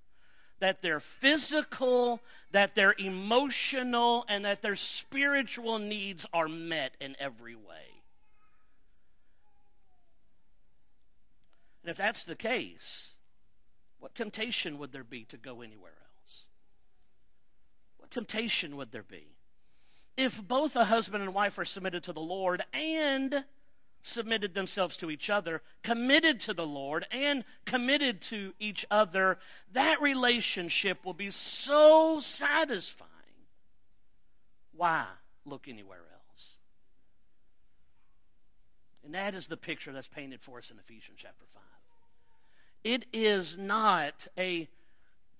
that 0.59 0.81
their 0.81 0.99
physical, 0.99 2.19
that 2.51 2.75
their 2.75 2.93
emotional, 2.97 4.25
and 4.27 4.43
that 4.43 4.61
their 4.61 4.75
spiritual 4.75 5.79
needs 5.79 6.25
are 6.33 6.49
met 6.49 6.95
in 6.99 7.15
every 7.19 7.55
way. 7.55 8.01
And 11.83 11.89
if 11.89 11.97
that's 11.97 12.25
the 12.25 12.35
case, 12.35 13.15
what 13.99 14.15
temptation 14.15 14.77
would 14.77 14.91
there 14.91 15.03
be 15.03 15.23
to 15.25 15.37
go 15.37 15.61
anywhere 15.61 15.93
else? 16.21 16.49
What 17.97 18.11
temptation 18.11 18.75
would 18.75 18.91
there 18.91 19.03
be? 19.03 19.27
If 20.17 20.45
both 20.45 20.75
a 20.75 20.85
husband 20.85 21.23
and 21.23 21.33
wife 21.33 21.57
are 21.57 21.65
submitted 21.65 22.03
to 22.03 22.13
the 22.13 22.19
Lord 22.19 22.63
and 22.73 23.45
submitted 24.01 24.53
themselves 24.53 24.97
to 24.97 25.09
each 25.11 25.29
other, 25.29 25.61
committed 25.83 26.39
to 26.41 26.53
the 26.53 26.65
Lord, 26.65 27.05
and 27.11 27.43
committed 27.65 28.21
to 28.21 28.53
each 28.59 28.85
other, 28.89 29.37
that 29.71 30.01
relationship 30.01 31.05
will 31.05 31.13
be 31.13 31.31
so 31.31 32.19
satisfying. 32.19 33.09
Why 34.71 35.05
look 35.45 35.67
anywhere 35.67 35.99
else? 36.31 36.57
And 39.03 39.13
that 39.13 39.35
is 39.35 39.47
the 39.47 39.57
picture 39.57 39.91
that's 39.91 40.07
painted 40.07 40.41
for 40.41 40.59
us 40.59 40.71
in 40.71 40.79
Ephesians 40.79 41.17
chapter 41.21 41.45
5. 41.51 41.61
It 42.83 43.05
is 43.11 43.57
not 43.57 44.27
a 44.37 44.69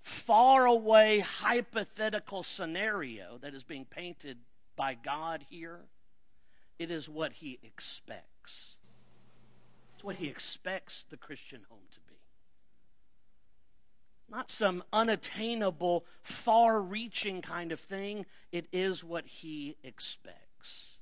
far 0.02 0.66
away 0.66 1.20
hypothetical 1.20 2.42
scenario 2.42 3.38
that 3.38 3.54
is 3.54 3.64
being 3.64 3.84
painted 3.84 4.38
by 4.76 4.94
God 4.94 5.44
here. 5.48 5.80
It 6.80 6.90
is 6.90 7.08
what 7.08 7.34
He 7.34 7.60
expects. 7.62 8.78
It's 10.00 10.04
what 10.06 10.16
he 10.16 10.28
expects 10.28 11.02
the 11.02 11.18
Christian 11.18 11.66
home 11.68 11.84
to 11.90 12.00
be. 12.08 12.14
Not 14.30 14.50
some 14.50 14.82
unattainable, 14.94 16.06
far 16.22 16.80
reaching 16.80 17.42
kind 17.42 17.70
of 17.70 17.78
thing. 17.78 18.24
It 18.50 18.66
is 18.72 19.04
what 19.04 19.26
he 19.26 19.76
expects. 19.84 20.96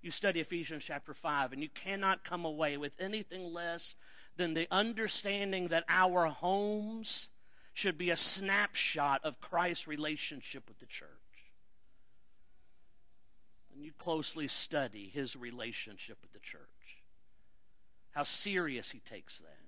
You 0.00 0.12
study 0.12 0.38
Ephesians 0.38 0.84
chapter 0.84 1.12
5, 1.12 1.52
and 1.52 1.60
you 1.60 1.68
cannot 1.68 2.22
come 2.22 2.44
away 2.44 2.76
with 2.76 2.92
anything 3.00 3.52
less 3.52 3.96
than 4.36 4.54
the 4.54 4.68
understanding 4.70 5.66
that 5.66 5.82
our 5.88 6.26
homes 6.26 7.30
should 7.72 7.98
be 7.98 8.10
a 8.10 8.16
snapshot 8.16 9.24
of 9.24 9.40
Christ's 9.40 9.88
relationship 9.88 10.68
with 10.68 10.78
the 10.78 10.86
church 10.86 11.08
and 13.74 13.84
you 13.84 13.92
closely 13.98 14.46
study 14.48 15.10
his 15.12 15.36
relationship 15.36 16.18
with 16.22 16.32
the 16.32 16.38
church, 16.38 17.02
how 18.12 18.22
serious 18.22 18.90
he 18.90 19.00
takes 19.00 19.38
that, 19.38 19.58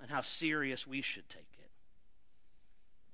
and 0.00 0.10
how 0.10 0.22
serious 0.22 0.86
we 0.86 1.02
should 1.02 1.28
take 1.28 1.40
it. 1.58 1.70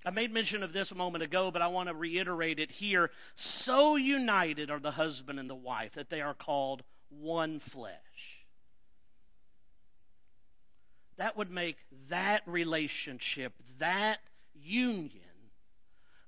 I 0.05 0.11
made 0.11 0.33
mention 0.33 0.63
of 0.63 0.73
this 0.73 0.91
a 0.91 0.97
moment 0.97 1.23
ago, 1.23 1.51
but 1.51 1.63
I 1.63 1.69
want 1.69 1.89
to 1.89 1.95
reiterate 1.95 2.59
it 2.59 2.73
here. 2.73 3.11
So 3.35 3.97
united 3.97 4.71
are 4.71 4.81
the 4.81 4.93
husband 4.93 5.39
and 5.39 5.49
the 5.49 5.55
wife 5.55 5.93
that 5.93 6.11
they 6.11 6.21
are 6.21 6.35
called 6.35 6.83
one 7.09 7.59
flesh. 7.59 8.47
That 11.19 11.37
would 11.37 11.51
make 11.51 11.77
that 12.09 12.43
relationship, 12.47 13.53
that 13.79 14.19
union, 14.55 15.22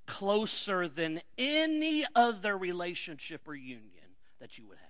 closer 0.07 0.89
than 0.89 1.21
any 1.39 2.05
other 2.15 2.57
relationship 2.57 3.47
or 3.47 3.55
union 3.55 3.91
that 4.41 4.59
you 4.59 4.67
would 4.67 4.79
have. 4.79 4.89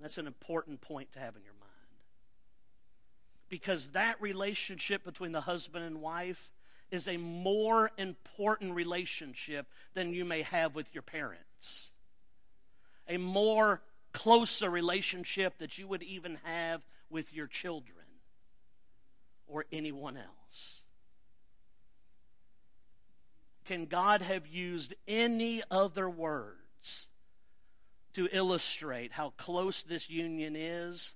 That's 0.00 0.18
an 0.18 0.26
important 0.26 0.80
point 0.80 1.12
to 1.12 1.18
have 1.18 1.36
in 1.36 1.42
your 1.42 1.54
mind. 1.54 1.62
Because 3.48 3.88
that 3.88 4.20
relationship 4.20 5.04
between 5.04 5.32
the 5.32 5.42
husband 5.42 5.84
and 5.84 6.00
wife 6.00 6.50
is 6.90 7.08
a 7.08 7.16
more 7.16 7.90
important 7.96 8.74
relationship 8.74 9.66
than 9.94 10.12
you 10.12 10.24
may 10.24 10.42
have 10.42 10.74
with 10.74 10.94
your 10.94 11.02
parents. 11.02 11.90
A 13.08 13.16
more 13.16 13.82
closer 14.12 14.70
relationship 14.70 15.58
that 15.58 15.78
you 15.78 15.86
would 15.88 16.02
even 16.02 16.38
have 16.44 16.82
with 17.10 17.32
your 17.32 17.46
children 17.46 18.06
or 19.46 19.64
anyone 19.72 20.16
else. 20.16 20.82
Can 23.66 23.86
God 23.86 24.22
have 24.22 24.46
used 24.46 24.94
any 25.08 25.62
other 25.70 26.08
words 26.08 27.08
to 28.12 28.28
illustrate 28.30 29.12
how 29.12 29.30
close 29.36 29.82
this 29.82 30.08
union 30.08 30.54
is? 30.56 31.14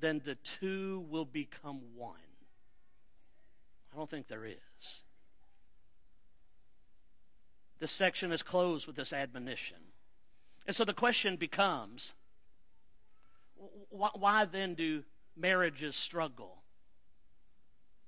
Then 0.00 0.20
the 0.24 0.34
two 0.34 1.06
will 1.08 1.24
become 1.24 1.80
one. 1.94 2.16
I 3.92 3.96
don't 3.96 4.10
think 4.10 4.26
there 4.26 4.44
is. 4.44 5.02
This 7.78 7.92
section 7.92 8.32
is 8.32 8.42
closed 8.42 8.86
with 8.88 8.96
this 8.96 9.12
admonition. 9.12 9.78
And 10.66 10.74
so 10.74 10.84
the 10.84 10.92
question 10.92 11.36
becomes 11.36 12.14
why 13.90 14.44
then 14.44 14.74
do 14.74 15.04
marriages 15.36 15.96
struggle? 15.96 16.62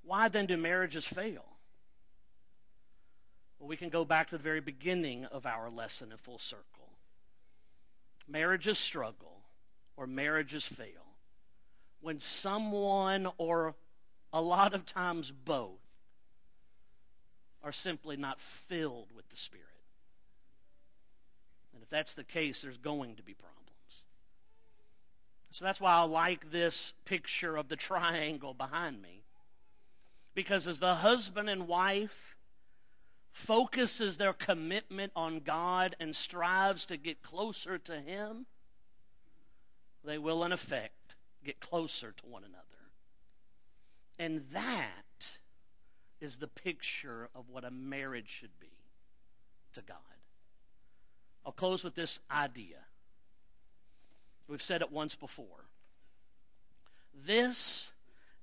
Why 0.03 0.29
then 0.29 0.47
do 0.47 0.57
marriages 0.57 1.05
fail? 1.05 1.50
Well, 3.61 3.69
we 3.69 3.77
can 3.77 3.91
go 3.91 4.07
back 4.07 4.29
to 4.31 4.39
the 4.39 4.43
very 4.43 4.61
beginning 4.61 5.27
of 5.27 5.45
our 5.45 5.69
lesson 5.69 6.11
in 6.11 6.17
full 6.17 6.39
circle. 6.39 6.89
Marriages 8.27 8.79
struggle 8.79 9.43
or 9.97 10.07
marriages 10.07 10.65
fail 10.65 11.15
when 12.01 12.21
someone 12.21 13.29
or 13.37 13.75
a 14.33 14.41
lot 14.41 14.73
of 14.73 14.87
times 14.87 15.31
both 15.31 15.81
are 17.63 17.73
simply 17.73 18.17
not 18.17 18.41
filled 18.41 19.09
with 19.15 19.29
the 19.29 19.37
Spirit. 19.37 19.67
And 21.75 21.83
if 21.83 21.91
that's 21.91 22.15
the 22.15 22.25
case, 22.25 22.63
there's 22.63 22.79
going 22.79 23.17
to 23.17 23.23
be 23.23 23.35
problems. 23.35 24.05
So 25.51 25.65
that's 25.67 25.81
why 25.81 25.93
I 25.93 26.03
like 26.03 26.53
this 26.53 26.95
picture 27.05 27.57
of 27.57 27.69
the 27.69 27.77
triangle 27.77 28.55
behind 28.55 29.03
me. 29.03 29.25
Because 30.35 30.67
as 30.67 30.79
the 30.79 30.97
husband 30.97 31.51
and 31.51 31.69
wife 31.69 32.37
focuses 33.41 34.19
their 34.19 34.33
commitment 34.33 35.13
on 35.17 35.41
God 35.41 35.97
and 35.99 36.15
strives 36.15 36.85
to 36.87 36.97
get 36.97 37.23
closer 37.23 37.79
to 37.79 38.01
Him, 38.01 38.47
they 40.05 40.19
will, 40.19 40.45
in 40.45 40.53
effect, 40.53 41.15
get 41.45 41.61
closer 41.61 42.13
to 42.13 42.27
one 42.27 42.45
another. 42.45 42.65
And 44.19 44.45
that 44.53 45.39
is 46.21 46.37
the 46.37 46.47
picture 46.47 47.31
of 47.35 47.49
what 47.49 47.65
a 47.65 47.71
marriage 47.71 48.29
should 48.29 48.61
be 48.61 48.69
to 49.73 49.81
God. 49.81 49.97
I'll 51.45 51.53
close 51.53 51.83
with 51.83 51.95
this 51.95 52.21
idea. 52.31 52.77
We've 54.47 54.63
said 54.63 54.83
it 54.83 54.93
once 54.93 55.15
before. 55.15 55.69
This 57.15 57.93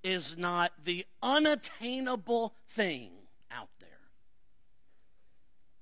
is 0.04 0.38
not 0.38 0.72
the 0.84 1.06
unattainable 1.22 2.56
thing 2.68 3.12
out 3.52 3.70
there. 3.80 3.87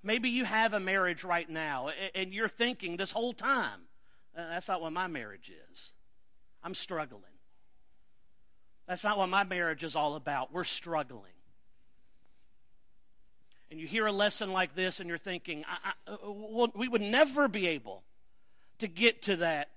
Maybe 0.05 0.29
you 0.29 0.45
have 0.45 0.73
a 0.73 0.79
marriage 0.79 1.23
right 1.23 1.49
now 1.49 1.89
and 2.13 2.31
you're 2.31 2.47
thinking 2.47 2.95
this 2.95 3.09
whole 3.09 3.33
time, 3.33 3.81
uh, 4.37 4.49
that's 4.49 4.67
not 4.67 4.79
what 4.79 4.93
my 4.93 5.07
marriage 5.07 5.51
is. 5.71 5.93
I'm 6.63 6.75
struggling. 6.75 7.23
That's 8.87 9.03
not 9.03 9.17
what 9.17 9.29
my 9.29 9.43
marriage 9.43 9.83
is 9.83 9.95
all 9.95 10.13
about. 10.13 10.53
We're 10.53 10.63
struggling. 10.63 11.31
And 13.71 13.79
you 13.79 13.87
hear 13.87 14.05
a 14.05 14.11
lesson 14.11 14.53
like 14.53 14.75
this 14.75 14.99
and 14.99 15.09
you're 15.09 15.17
thinking, 15.17 15.65
I, 15.67 15.93
I, 16.07 16.13
uh, 16.13 16.17
well, 16.31 16.71
we 16.75 16.87
would 16.87 17.01
never 17.01 17.47
be 17.47 17.65
able 17.67 18.03
to 18.77 18.87
get 18.87 19.23
to 19.23 19.37
that 19.37 19.71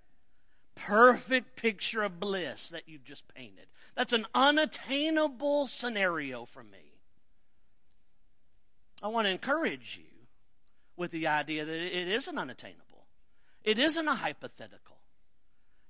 perfect 0.74 1.56
picture 1.56 2.02
of 2.02 2.20
bliss 2.20 2.68
that 2.68 2.82
you've 2.86 3.04
just 3.04 3.26
painted. 3.34 3.64
That's 3.96 4.12
an 4.12 4.26
unattainable 4.34 5.68
scenario 5.68 6.44
for 6.44 6.62
me. 6.62 6.98
I 9.02 9.08
want 9.08 9.26
to 9.26 9.30
encourage 9.30 9.98
you 9.98 10.07
with 10.98 11.12
the 11.12 11.28
idea 11.28 11.64
that 11.64 11.72
it 11.72 12.08
isn't 12.08 12.36
unattainable, 12.36 13.06
it 13.62 13.78
isn't 13.78 14.08
a 14.08 14.16
hypothetical, 14.16 14.98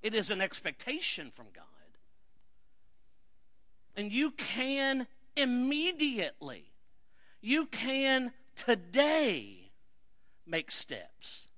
it 0.02 0.14
is 0.14 0.30
an 0.30 0.40
expectation 0.40 1.30
from 1.30 1.46
God. 1.52 1.64
And 3.96 4.12
you 4.12 4.30
can 4.30 5.08
immediately, 5.34 6.70
you 7.40 7.66
can 7.66 8.32
today 8.54 9.70
make 10.46 10.70
steps 10.70 11.48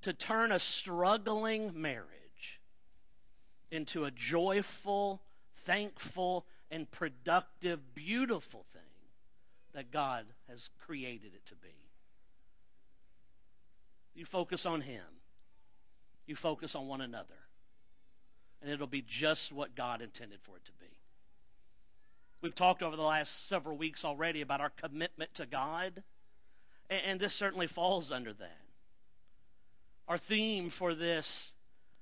to 0.00 0.12
turn 0.12 0.50
a 0.50 0.58
struggling 0.58 1.70
marriage 1.80 2.60
into 3.70 4.04
a 4.04 4.10
joyful, 4.10 5.20
thankful, 5.54 6.46
and 6.70 6.90
productive, 6.90 7.94
beautiful 7.94 8.64
thing 8.72 8.87
that 9.74 9.90
God 9.90 10.26
has 10.48 10.70
created 10.78 11.32
it 11.34 11.44
to 11.46 11.54
be. 11.54 11.68
You 14.14 14.24
focus 14.24 14.66
on 14.66 14.82
Him, 14.82 15.04
you 16.26 16.34
focus 16.34 16.74
on 16.74 16.88
one 16.88 17.00
another, 17.00 17.46
and 18.60 18.70
it'll 18.70 18.86
be 18.86 19.02
just 19.06 19.52
what 19.52 19.74
God 19.74 20.02
intended 20.02 20.40
for 20.42 20.56
it 20.56 20.64
to 20.64 20.72
be. 20.72 20.86
We've 22.40 22.54
talked 22.54 22.82
over 22.82 22.96
the 22.96 23.02
last 23.02 23.48
several 23.48 23.76
weeks 23.76 24.04
already 24.04 24.40
about 24.40 24.60
our 24.60 24.70
commitment 24.70 25.34
to 25.34 25.46
God, 25.46 26.02
and 26.88 27.20
this 27.20 27.34
certainly 27.34 27.66
falls 27.66 28.10
under 28.10 28.32
that. 28.32 28.60
Our 30.06 30.18
theme 30.18 30.70
for 30.70 30.94
this 30.94 31.54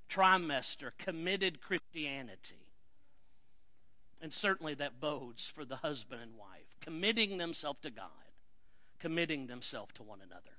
trimester, 0.08 0.90
committed 0.98 1.60
Christianity. 1.60 2.65
And 4.20 4.32
certainly 4.32 4.74
that 4.74 5.00
bodes 5.00 5.48
for 5.48 5.64
the 5.64 5.76
husband 5.76 6.22
and 6.22 6.36
wife, 6.36 6.74
committing 6.80 7.38
themselves 7.38 7.80
to 7.82 7.90
God, 7.90 8.06
committing 8.98 9.46
themselves 9.46 9.92
to 9.94 10.02
one 10.02 10.20
another. 10.20 10.56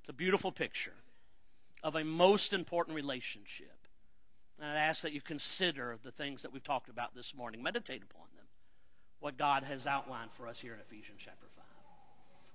It's 0.00 0.08
a 0.08 0.12
beautiful 0.12 0.52
picture 0.52 0.94
of 1.82 1.96
a 1.96 2.04
most 2.04 2.52
important 2.52 2.94
relationship. 2.94 3.88
And 4.60 4.70
I 4.70 4.80
ask 4.80 5.02
that 5.02 5.12
you 5.12 5.20
consider 5.20 5.98
the 6.02 6.12
things 6.12 6.42
that 6.42 6.52
we've 6.52 6.62
talked 6.62 6.88
about 6.88 7.14
this 7.14 7.34
morning. 7.34 7.62
Meditate 7.62 8.02
upon 8.02 8.26
them, 8.36 8.46
what 9.18 9.36
God 9.36 9.64
has 9.64 9.86
outlined 9.86 10.32
for 10.32 10.46
us 10.46 10.60
here 10.60 10.72
in 10.72 10.80
Ephesians 10.80 11.20
chapter 11.24 11.46
5. 11.56 11.64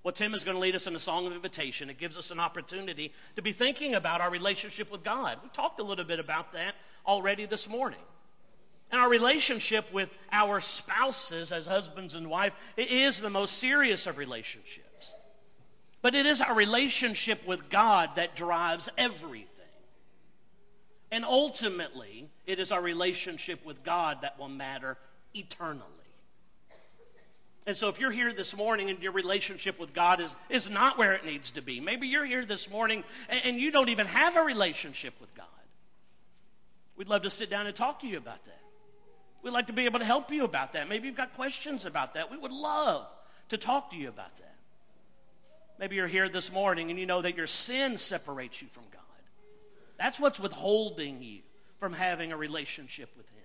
Well, 0.02 0.12
Tim 0.12 0.32
is 0.32 0.44
going 0.44 0.54
to 0.54 0.60
lead 0.60 0.74
us 0.74 0.86
in 0.86 0.96
a 0.96 1.00
song 1.00 1.26
of 1.26 1.34
invitation. 1.34 1.90
It 1.90 1.98
gives 1.98 2.16
us 2.16 2.30
an 2.30 2.40
opportunity 2.40 3.12
to 3.36 3.42
be 3.42 3.52
thinking 3.52 3.94
about 3.94 4.22
our 4.22 4.30
relationship 4.30 4.90
with 4.90 5.04
God. 5.04 5.38
We 5.42 5.50
talked 5.50 5.78
a 5.78 5.84
little 5.84 6.06
bit 6.06 6.18
about 6.18 6.52
that 6.52 6.74
already 7.06 7.44
this 7.44 7.68
morning. 7.68 8.00
And 8.90 9.00
our 9.00 9.08
relationship 9.08 9.92
with 9.92 10.08
our 10.32 10.60
spouses 10.60 11.52
as 11.52 11.66
husbands 11.66 12.14
and 12.14 12.28
wife 12.28 12.52
is 12.76 13.20
the 13.20 13.30
most 13.30 13.58
serious 13.58 14.06
of 14.06 14.18
relationships. 14.18 15.14
But 16.02 16.14
it 16.14 16.26
is 16.26 16.40
our 16.40 16.54
relationship 16.54 17.46
with 17.46 17.68
God 17.68 18.10
that 18.16 18.34
drives 18.34 18.88
everything. 18.98 19.46
And 21.12 21.24
ultimately, 21.24 22.28
it 22.46 22.58
is 22.58 22.72
our 22.72 22.80
relationship 22.80 23.64
with 23.64 23.82
God 23.84 24.18
that 24.22 24.38
will 24.38 24.48
matter 24.48 24.96
eternally. 25.34 25.84
And 27.66 27.76
so, 27.76 27.88
if 27.88 28.00
you're 28.00 28.10
here 28.10 28.32
this 28.32 28.56
morning 28.56 28.88
and 28.90 29.00
your 29.00 29.12
relationship 29.12 29.78
with 29.78 29.92
God 29.92 30.20
is, 30.20 30.34
is 30.48 30.70
not 30.70 30.96
where 30.96 31.12
it 31.12 31.24
needs 31.24 31.50
to 31.52 31.60
be, 31.60 31.78
maybe 31.78 32.08
you're 32.08 32.24
here 32.24 32.44
this 32.44 32.70
morning 32.70 33.04
and, 33.28 33.40
and 33.44 33.60
you 33.60 33.70
don't 33.70 33.90
even 33.90 34.06
have 34.06 34.36
a 34.36 34.42
relationship 34.42 35.14
with 35.20 35.32
God, 35.34 35.46
we'd 36.96 37.08
love 37.08 37.22
to 37.22 37.30
sit 37.30 37.50
down 37.50 37.66
and 37.66 37.76
talk 37.76 38.00
to 38.00 38.06
you 38.06 38.16
about 38.16 38.42
that. 38.44 38.59
We'd 39.42 39.52
like 39.52 39.68
to 39.68 39.72
be 39.72 39.86
able 39.86 39.98
to 40.00 40.04
help 40.04 40.30
you 40.30 40.44
about 40.44 40.74
that. 40.74 40.88
Maybe 40.88 41.06
you've 41.06 41.16
got 41.16 41.34
questions 41.34 41.84
about 41.86 42.14
that. 42.14 42.30
We 42.30 42.36
would 42.36 42.52
love 42.52 43.06
to 43.48 43.56
talk 43.56 43.90
to 43.90 43.96
you 43.96 44.08
about 44.08 44.36
that. 44.36 44.54
Maybe 45.78 45.96
you're 45.96 46.08
here 46.08 46.28
this 46.28 46.52
morning 46.52 46.90
and 46.90 46.98
you 46.98 47.06
know 47.06 47.22
that 47.22 47.36
your 47.36 47.46
sin 47.46 47.96
separates 47.96 48.60
you 48.60 48.68
from 48.68 48.84
God. 48.92 49.00
That's 49.98 50.20
what's 50.20 50.38
withholding 50.38 51.22
you 51.22 51.40
from 51.78 51.94
having 51.94 52.32
a 52.32 52.36
relationship 52.36 53.10
with 53.16 53.26
Him. 53.28 53.36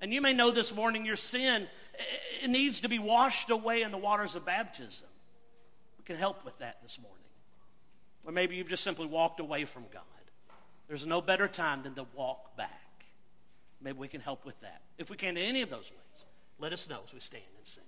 And 0.00 0.12
you 0.12 0.20
may 0.20 0.32
know 0.32 0.50
this 0.50 0.74
morning 0.74 1.06
your 1.06 1.16
sin 1.16 1.68
it 2.42 2.50
needs 2.50 2.80
to 2.80 2.88
be 2.88 2.98
washed 2.98 3.50
away 3.50 3.82
in 3.82 3.92
the 3.92 3.98
waters 3.98 4.34
of 4.34 4.44
baptism. 4.44 5.06
We 5.98 6.04
can 6.04 6.16
help 6.16 6.44
with 6.44 6.58
that 6.58 6.82
this 6.82 6.98
morning. 7.00 7.18
Or 8.24 8.32
maybe 8.32 8.56
you've 8.56 8.68
just 8.68 8.82
simply 8.82 9.06
walked 9.06 9.38
away 9.38 9.64
from 9.64 9.84
God. 9.92 10.02
There's 10.88 11.06
no 11.06 11.20
better 11.20 11.48
time 11.48 11.82
than 11.82 11.94
to 11.94 12.06
walk 12.14 12.56
back. 12.56 12.83
Maybe 13.84 13.98
we 13.98 14.08
can 14.08 14.22
help 14.22 14.46
with 14.46 14.58
that. 14.62 14.80
If 14.96 15.10
we 15.10 15.16
can 15.16 15.36
in 15.36 15.44
any 15.44 15.60
of 15.60 15.68
those 15.68 15.90
ways, 15.90 16.26
let 16.58 16.72
us 16.72 16.88
know 16.88 17.00
as 17.06 17.12
we 17.12 17.20
stand 17.20 17.44
and 17.58 17.66
sing. 17.66 17.84